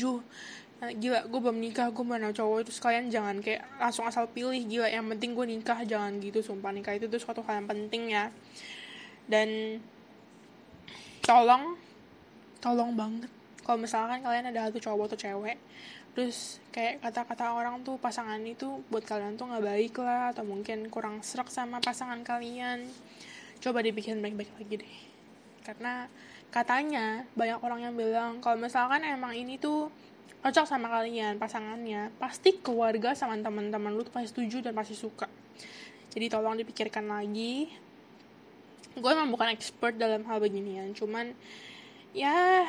nah, 0.81 0.93
gila 0.93 1.25
gue 1.25 1.41
belum 1.41 1.57
nikah. 1.57 1.89
Gue 1.89 2.05
mana 2.05 2.29
cowok. 2.29 2.69
Itu 2.69 2.77
sekalian 2.77 3.09
jangan 3.09 3.41
kayak 3.41 3.65
langsung 3.81 4.05
asal 4.05 4.29
pilih. 4.29 4.61
Gila 4.69 4.93
yang 4.93 5.09
penting 5.17 5.33
gue 5.33 5.49
nikah. 5.49 5.81
Jangan 5.89 6.21
gitu 6.21 6.45
sumpah. 6.45 6.77
Nikah 6.77 6.93
itu 6.93 7.09
tuh 7.09 7.17
suatu 7.17 7.41
hal 7.49 7.65
yang 7.65 7.69
penting 7.73 8.13
ya. 8.13 8.29
Dan 9.25 9.81
tolong. 11.25 11.77
Tolong 12.61 12.93
banget. 12.93 13.31
Kalau 13.65 13.79
misalkan 13.81 14.21
kalian 14.21 14.51
ada 14.51 14.69
satu 14.69 14.79
cowok 14.83 15.15
atau 15.15 15.19
cewek 15.21 15.59
terus 16.11 16.59
kayak 16.75 16.99
kata-kata 17.07 17.55
orang 17.55 17.87
tuh 17.87 17.95
pasangan 17.95 18.43
itu 18.43 18.83
buat 18.91 19.07
kalian 19.07 19.39
tuh 19.39 19.47
nggak 19.47 19.63
baik 19.63 19.95
lah 20.03 20.35
atau 20.35 20.43
mungkin 20.43 20.91
kurang 20.91 21.23
serak 21.23 21.47
sama 21.55 21.79
pasangan 21.79 22.19
kalian 22.27 22.83
coba 23.63 23.79
dibikin 23.79 24.19
baik-baik 24.19 24.51
lagi 24.59 24.75
deh. 24.83 24.95
Karena 25.63 26.11
katanya 26.51 27.23
banyak 27.39 27.63
orang 27.63 27.81
yang 27.87 27.95
bilang 27.95 28.43
kalau 28.43 28.59
misalkan 28.59 29.07
emang 29.07 29.39
ini 29.39 29.55
tuh 29.63 29.87
cocok 30.43 30.67
sama 30.67 30.91
kalian 30.91 31.39
pasangannya 31.39 32.11
pasti 32.19 32.59
keluarga 32.59 33.15
sama 33.15 33.39
teman-teman 33.39 33.95
lu 33.95 34.03
tuh 34.03 34.11
pasti 34.11 34.35
setuju 34.35 34.67
dan 34.67 34.75
pasti 34.75 34.99
suka. 34.99 35.31
Jadi 36.11 36.27
tolong 36.27 36.59
dipikirkan 36.59 37.07
lagi 37.07 37.71
gue 38.99 39.11
emang 39.11 39.31
bukan 39.31 39.55
expert 39.55 39.95
dalam 39.95 40.27
hal 40.27 40.43
beginian 40.43 40.91
cuman 40.97 41.35
ya 42.11 42.67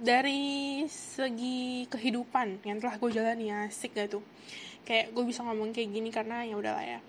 dari 0.00 0.80
segi 0.88 1.84
kehidupan 1.92 2.64
yang 2.64 2.80
telah 2.80 2.96
gue 2.96 3.10
jalani 3.12 3.52
ya 3.52 3.68
asik 3.68 3.92
gak 3.92 4.16
tuh? 4.16 4.24
Kayak 4.88 5.12
gue 5.12 5.24
bisa 5.28 5.44
ngomong 5.44 5.76
kayak 5.76 5.92
gini 5.92 6.08
karena 6.08 6.40
ya 6.48 6.56
udahlah 6.56 6.80
ya 6.80 7.00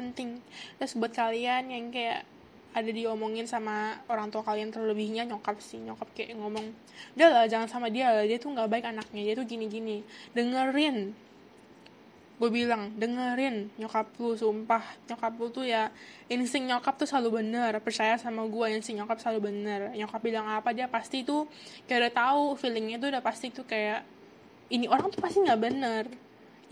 penting. 0.00 0.40
Terus 0.80 0.96
buat 0.96 1.12
kalian 1.12 1.68
yang 1.68 1.92
kayak 1.92 2.24
ada 2.70 2.90
diomongin 2.90 3.44
sama 3.44 3.98
orang 4.06 4.30
tua 4.30 4.46
kalian 4.46 4.70
terlebihnya 4.70 5.26
nyokap 5.26 5.58
sih 5.58 5.82
nyokap 5.82 6.06
kayak 6.14 6.38
ngomong 6.38 6.70
udah 7.18 7.28
lah 7.34 7.44
jangan 7.50 7.66
sama 7.66 7.90
dia 7.90 8.14
lah 8.14 8.22
dia 8.22 8.38
tuh 8.38 8.54
nggak 8.54 8.70
baik 8.70 8.86
anaknya 8.86 9.22
dia 9.26 9.34
tuh 9.34 9.42
gini 9.42 9.66
gini 9.66 9.96
dengerin 10.38 11.10
gue 12.40 12.48
bilang 12.48 12.96
dengerin 12.96 13.68
nyokap 13.76 14.16
lu 14.16 14.32
sumpah. 14.32 14.80
Nyokap 15.12 15.32
lu 15.36 15.52
tuh 15.52 15.68
ya 15.68 15.92
insting 16.32 16.64
nyokap 16.64 16.96
tuh 16.96 17.04
selalu 17.04 17.44
bener. 17.44 17.76
Percaya 17.84 18.16
sama 18.16 18.48
gue 18.48 18.66
insting 18.72 18.96
nyokap 18.96 19.20
selalu 19.20 19.52
bener. 19.52 19.92
Nyokap 19.92 20.20
bilang 20.24 20.48
apa 20.48 20.72
dia 20.72 20.88
pasti 20.88 21.20
tuh 21.20 21.44
kayak 21.84 22.08
udah 22.08 22.12
tahu 22.16 22.42
feelingnya 22.56 22.96
tuh 22.96 23.12
udah 23.12 23.20
pasti 23.20 23.52
tuh 23.52 23.68
kayak 23.68 24.08
ini 24.72 24.88
orang 24.88 25.12
tuh 25.12 25.20
pasti 25.20 25.44
nggak 25.44 25.60
bener. 25.60 26.08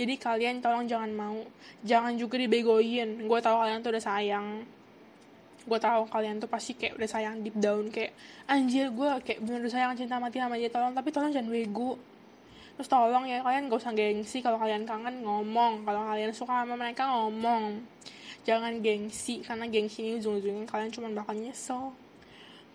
Jadi 0.00 0.14
kalian 0.16 0.64
tolong 0.64 0.88
jangan 0.88 1.12
mau 1.12 1.36
jangan 1.84 2.16
juga 2.16 2.40
dibegoin. 2.40 3.28
Gue 3.28 3.38
tahu 3.44 3.56
kalian 3.60 3.84
tuh 3.84 3.92
udah 3.92 4.04
sayang. 4.08 4.64
Gue 5.68 5.76
tahu 5.76 6.08
kalian 6.08 6.40
tuh 6.40 6.48
pasti 6.48 6.80
kayak 6.80 6.96
udah 6.96 7.08
sayang 7.12 7.44
deep 7.44 7.60
down 7.60 7.92
kayak 7.92 8.16
anjir 8.48 8.88
gue 8.88 9.10
kayak 9.20 9.44
bener 9.44 9.68
udah 9.68 9.74
sayang 9.76 9.92
cinta 10.00 10.16
mati 10.16 10.40
sama 10.40 10.56
dia. 10.56 10.72
Tolong 10.72 10.96
tapi 10.96 11.12
tolong 11.12 11.28
jangan 11.28 11.52
bego 11.52 12.00
terus 12.78 12.86
tolong 12.86 13.26
ya 13.26 13.42
kalian 13.42 13.66
gak 13.66 13.82
usah 13.82 13.90
gengsi 13.90 14.38
kalau 14.38 14.54
kalian 14.54 14.86
kangen 14.86 15.26
ngomong. 15.26 15.82
Kalau 15.82 16.06
kalian 16.06 16.30
suka 16.30 16.62
sama 16.62 16.78
mereka 16.78 17.10
ngomong. 17.10 17.82
Jangan 18.46 18.78
gengsi 18.78 19.42
karena 19.42 19.66
gengsi 19.66 20.06
ini 20.06 20.22
ujung-ujungnya 20.22 20.70
kalian 20.70 20.94
cuma 20.94 21.10
bakal 21.10 21.34
nyesel. 21.34 21.90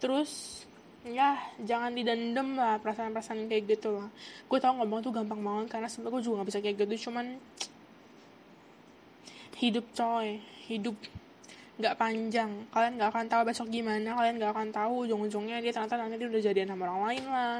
Terus 0.03 0.63
ya 1.07 1.39
jangan 1.63 1.95
didendam 1.95 2.59
lah 2.59 2.83
perasaan-perasaan 2.83 3.47
kayak 3.47 3.79
gitu 3.79 3.95
lah. 3.95 4.11
Gue 4.51 4.59
tau 4.59 4.75
ngomong 4.75 4.99
tuh 4.99 5.15
gampang 5.15 5.39
banget 5.39 5.71
karena 5.71 5.87
sebenernya 5.87 6.19
gue 6.19 6.21
juga 6.27 6.35
gak 6.43 6.49
bisa 6.51 6.59
kayak 6.59 6.75
gitu. 6.83 7.07
Cuman 7.07 7.39
hidup 9.63 9.87
coy. 9.95 10.43
Hidup 10.67 10.99
nggak 11.73 11.95
panjang. 11.97 12.51
Kalian 12.69 12.93
nggak 13.01 13.09
akan 13.09 13.25
tahu 13.25 13.41
besok 13.49 13.67
gimana 13.73 14.13
kalian 14.13 14.37
nggak 14.37 14.51
akan 14.53 14.69
tahu 14.69 15.09
ujung-ujungnya 15.09 15.57
dia 15.57 15.73
ternyata 15.73 15.97
nanti 15.97 16.21
dia 16.21 16.29
udah 16.29 16.43
jadian 16.43 16.69
sama 16.69 16.85
orang 16.85 17.01
lain 17.09 17.25
lah 17.25 17.59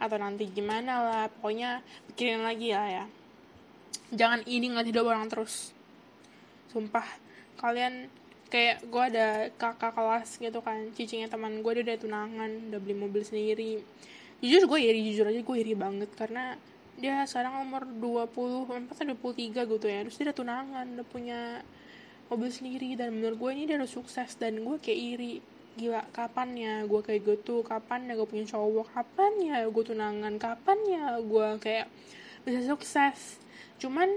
atau 0.00 0.16
nanti 0.16 0.44
gimana 0.48 0.92
lah. 1.04 1.24
Pokoknya 1.28 1.84
pikirin 2.12 2.40
lagi 2.40 2.72
ya 2.72 2.82
ya. 2.88 3.04
Jangan 4.12 4.44
ini 4.48 4.72
nggak 4.72 4.88
hidup 4.88 5.04
orang 5.08 5.28
terus. 5.28 5.76
Sumpah. 6.72 7.04
Kalian 7.60 8.08
kayak 8.52 8.84
gue 8.84 9.02
ada 9.16 9.48
kakak 9.56 9.96
kelas 9.96 10.36
gitu 10.36 10.60
kan 10.60 10.92
cicinya 10.92 11.24
teman 11.24 11.64
gue 11.64 11.72
dia 11.80 11.84
udah 11.88 11.96
tunangan 11.96 12.50
udah 12.72 12.80
beli 12.80 12.96
mobil 12.96 13.24
sendiri. 13.24 13.80
Jujur 14.40 14.64
gue 14.68 14.80
iri 14.80 15.00
jujur 15.12 15.28
aja 15.28 15.40
gue 15.40 15.56
iri 15.60 15.76
banget 15.76 16.08
karena 16.16 16.56
dia 17.00 17.24
sekarang 17.24 17.64
umur 17.64 17.88
20 17.88 18.84
empat 18.84 18.96
atau 19.00 19.16
23 19.16 19.64
gitu 19.76 19.86
ya. 19.88 20.04
Terus 20.04 20.16
dia 20.20 20.24
udah 20.32 20.36
tunangan 20.36 20.86
udah 20.96 21.06
punya 21.08 21.40
mobil 22.32 22.48
sendiri 22.48 22.96
dan 22.96 23.12
menurut 23.12 23.36
gue 23.36 23.50
ini 23.52 23.62
dia 23.68 23.76
udah 23.76 23.90
sukses 23.90 24.32
dan 24.40 24.64
gue 24.64 24.76
kayak 24.80 25.00
iri. 25.16 25.34
Gila 25.72 26.04
kapan 26.12 26.48
ya 26.56 26.74
gue 26.84 27.00
kayak 27.04 27.20
gitu? 27.24 27.60
Kapan 27.60 28.08
ya 28.08 28.16
gue 28.16 28.28
punya 28.28 28.44
cowok? 28.48 28.92
Kapan 28.92 29.32
ya 29.40 29.56
gue 29.68 29.84
tunangan? 29.84 30.34
Kapan 30.40 30.78
ya 30.88 31.04
gue 31.20 31.48
kayak 31.60 31.86
bisa 32.44 32.60
sukses? 32.64 33.36
Cuman 33.76 34.16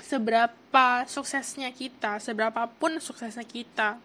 seberapa 0.00 1.08
suksesnya 1.08 1.72
kita 1.72 2.20
seberapa 2.20 2.68
pun 2.68 3.00
suksesnya 3.00 3.48
kita 3.48 3.96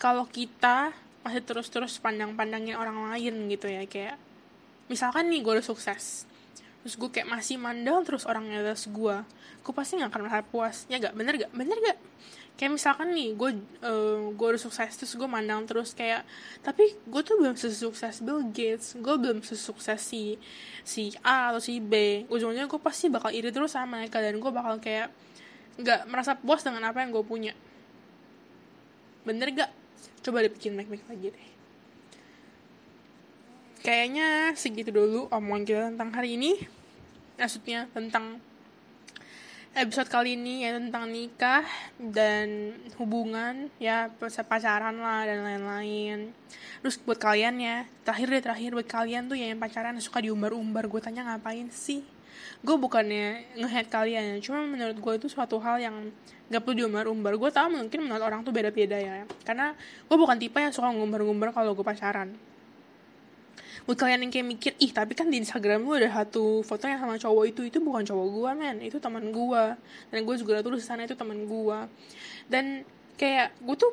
kalau 0.00 0.24
kita 0.24 0.96
masih 1.22 1.44
terus-terus 1.44 2.00
pandang-pandangin 2.00 2.74
orang 2.74 3.12
lain 3.12 3.46
gitu 3.52 3.68
ya 3.68 3.84
kayak 3.84 4.16
misalkan 4.88 5.28
nih 5.30 5.44
gue 5.44 5.52
udah 5.60 5.66
sukses 5.66 6.24
terus 6.82 6.98
gue 6.98 7.10
kayak 7.10 7.30
masih 7.30 7.56
mandang 7.62 8.02
terus 8.02 8.26
orang 8.26 8.50
atas 8.50 8.90
gue 8.90 9.16
gue 9.62 9.72
pasti 9.72 10.02
gak 10.02 10.10
akan 10.10 10.20
merasa 10.26 10.42
puas. 10.42 10.76
Ya 10.90 10.98
gak 10.98 11.14
bener 11.14 11.38
gak 11.38 11.52
bener 11.54 11.78
gak 11.78 11.98
kayak 12.52 12.76
misalkan 12.76 13.16
nih 13.16 13.32
gue 13.32 13.50
uh, 13.80 14.28
gue 14.34 14.46
udah 14.52 14.60
sukses 14.60 14.92
terus 14.92 15.16
gue 15.16 15.24
mandang 15.24 15.64
terus 15.64 15.96
kayak 15.96 16.26
tapi 16.60 16.92
gue 17.08 17.22
tuh 17.24 17.40
belum 17.40 17.54
sesukses 17.54 18.20
Bill 18.20 18.42
Gates. 18.50 18.98
Gue 18.98 19.14
belum 19.16 19.40
sesukses 19.46 20.02
si 20.02 20.36
si 20.82 21.14
A 21.22 21.54
atau 21.54 21.62
si 21.62 21.78
B. 21.78 22.26
Ujungnya 22.26 22.66
gue 22.66 22.80
pasti 22.82 23.08
bakal 23.08 23.30
iri 23.30 23.54
terus 23.54 23.72
sama 23.72 24.02
mereka 24.02 24.18
dan 24.18 24.42
gue 24.42 24.50
bakal 24.50 24.82
kayak 24.82 25.14
nggak 25.78 26.10
merasa 26.10 26.36
puas 26.36 26.60
dengan 26.66 26.90
apa 26.90 27.00
yang 27.00 27.14
gue 27.14 27.24
punya. 27.24 27.54
Bener 29.22 29.54
gak 29.54 29.70
coba 30.22 30.42
dipikirin 30.42 30.78
baik-baik 30.78 31.06
lagi 31.06 31.28
deh 31.34 31.61
kayaknya 33.82 34.54
segitu 34.54 34.94
dulu 34.94 35.26
omongan 35.34 35.62
kita 35.66 35.82
tentang 35.90 36.10
hari 36.14 36.38
ini. 36.38 36.54
Maksudnya 37.36 37.90
tentang 37.90 38.38
episode 39.74 40.06
kali 40.06 40.38
ini 40.38 40.62
ya 40.62 40.78
tentang 40.78 41.10
nikah 41.10 41.64
dan 41.96 42.76
hubungan 43.00 43.72
ya 43.82 44.12
pacaran 44.22 44.94
lah 45.02 45.26
dan 45.26 45.42
lain-lain. 45.42 46.30
Terus 46.84 46.96
buat 47.02 47.18
kalian 47.18 47.58
ya 47.58 47.76
terakhir 48.06 48.26
deh 48.30 48.42
terakhir 48.42 48.70
buat 48.78 48.88
kalian 48.88 49.26
tuh 49.26 49.36
ya 49.36 49.50
yang 49.50 49.58
pacaran 49.58 49.98
suka 49.98 50.22
diumbar-umbar. 50.22 50.86
Gue 50.86 51.02
tanya 51.02 51.26
ngapain 51.26 51.66
sih? 51.74 52.06
Gue 52.62 52.78
bukannya 52.78 53.42
ngehead 53.58 53.90
kalian 53.90 54.22
ya 54.22 54.34
cuma 54.38 54.62
menurut 54.62 54.94
gue 54.94 55.12
itu 55.18 55.26
suatu 55.26 55.58
hal 55.58 55.82
yang 55.82 56.14
gak 56.52 56.62
perlu 56.62 56.86
diumbar-umbar. 56.86 57.34
Gue 57.34 57.50
tau 57.50 57.66
mungkin 57.66 58.06
menurut 58.06 58.22
orang 58.22 58.46
tuh 58.46 58.54
beda-beda 58.54 58.94
ya 58.94 59.26
karena 59.42 59.74
gue 60.06 60.16
bukan 60.16 60.38
tipe 60.38 60.62
yang 60.62 60.70
suka 60.70 60.94
ngumbar-ngumbar 60.94 61.50
kalau 61.50 61.74
gue 61.74 61.82
pacaran 61.82 62.30
buat 63.82 63.98
kalian 63.98 64.26
yang 64.26 64.32
kayak 64.32 64.46
mikir 64.46 64.72
ih 64.78 64.94
tapi 64.94 65.18
kan 65.18 65.26
di 65.26 65.42
Instagram 65.42 65.82
gue 65.82 66.06
ada 66.06 66.10
satu 66.22 66.62
foto 66.62 66.86
yang 66.86 67.02
sama 67.02 67.18
cowok 67.18 67.44
itu 67.50 67.60
itu 67.66 67.78
bukan 67.82 68.06
cowok 68.06 68.26
gue 68.30 68.50
men. 68.54 68.76
Itu 68.82 69.02
teman 69.02 69.34
gue 69.34 69.64
dan 70.14 70.18
gue 70.22 70.34
juga 70.38 70.62
tulis 70.62 70.82
sana 70.86 71.02
itu 71.02 71.18
teman 71.18 71.44
gue 71.46 71.78
dan 72.46 72.86
kayak 73.18 73.54
gue 73.58 73.76
tuh 73.76 73.92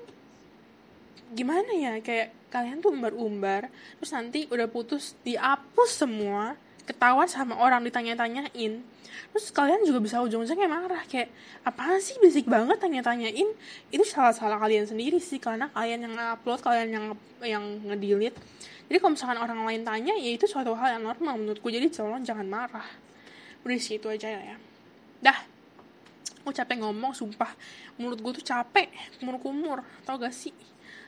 gimana 1.34 1.70
ya 1.78 1.94
kayak 2.02 2.34
kalian 2.50 2.82
tuh 2.82 2.90
umbar-umbar 2.90 3.70
terus 4.02 4.12
nanti 4.14 4.50
udah 4.50 4.66
putus 4.66 5.14
dihapus 5.22 5.90
semua 6.06 6.58
ketawa 6.90 7.30
sama 7.30 7.54
orang 7.62 7.86
ditanya-tanyain. 7.86 8.82
Terus 9.30 9.54
kalian 9.54 9.86
juga 9.86 10.02
bisa 10.02 10.18
ujung-ujungnya 10.26 10.66
marah 10.66 11.06
kayak 11.06 11.30
apa 11.62 12.02
sih? 12.02 12.18
Basic 12.18 12.50
banget 12.50 12.82
tanya-tanyain. 12.82 13.46
Itu 13.94 14.02
salah-salah 14.02 14.58
kalian 14.58 14.90
sendiri 14.90 15.22
sih 15.22 15.38
karena 15.38 15.70
kalian 15.70 16.10
yang 16.10 16.14
upload 16.18 16.66
kalian 16.66 16.90
yang 16.90 17.06
yang 17.46 17.64
ngedelete. 17.86 18.42
Jadi 18.90 18.98
kalau 18.98 19.14
misalkan 19.14 19.38
orang 19.38 19.62
lain 19.70 19.86
tanya 19.86 20.18
ya 20.18 20.34
itu 20.34 20.50
suatu 20.50 20.74
hal 20.74 20.98
yang 20.98 21.06
normal 21.06 21.38
menurutku. 21.38 21.70
Jadi 21.70 21.94
tolong 21.94 22.26
jangan 22.26 22.50
marah. 22.50 22.90
Udah 23.62 23.78
sih 23.78 24.02
itu 24.02 24.10
aja 24.10 24.34
ya. 24.34 24.58
Dah. 25.22 25.38
Aku 26.42 26.50
capek 26.50 26.82
ngomong 26.82 27.14
sumpah. 27.14 27.54
Mulut 28.02 28.18
gue 28.18 28.42
tuh 28.42 28.46
capek 28.50 28.90
kumur 29.22 29.38
kumur 29.38 29.80
tau 30.10 30.18
gak 30.18 30.34
sih? 30.34 30.56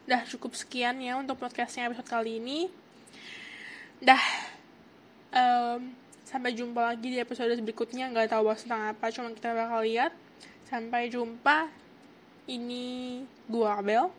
Dah 0.06 0.22
cukup 0.30 0.54
sekian 0.54 1.02
ya 1.02 1.17
untuk 1.17 1.41
podcastnya 1.41 1.89
episode 1.89 2.06
kali 2.06 2.38
ini. 2.38 2.70
Dah 3.98 4.22
um, 5.32 5.80
sampai 6.28 6.56
jumpa 6.56 6.94
lagi 6.94 7.08
di 7.12 7.17
episode 7.20 7.52
berikutnya. 7.60 8.12
Nggak 8.12 8.32
tahu 8.32 8.52
bahas 8.52 8.63
tentang 8.63 8.91
apa 8.91 9.12
cuma 9.12 9.32
kita 9.32 9.52
bakal 9.52 9.82
lihat. 9.84 10.12
Sampai 10.67 11.12
jumpa. 11.12 11.67
Ini 12.48 13.22
gua 13.48 13.80
Abel. 13.80 14.12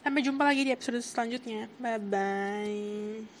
Sampai 0.00 0.20
jumpa 0.24 0.42
lagi 0.46 0.62
di 0.64 0.72
episode 0.72 1.00
selanjutnya. 1.04 1.68
Bye 1.76 2.00
bye 2.00 3.28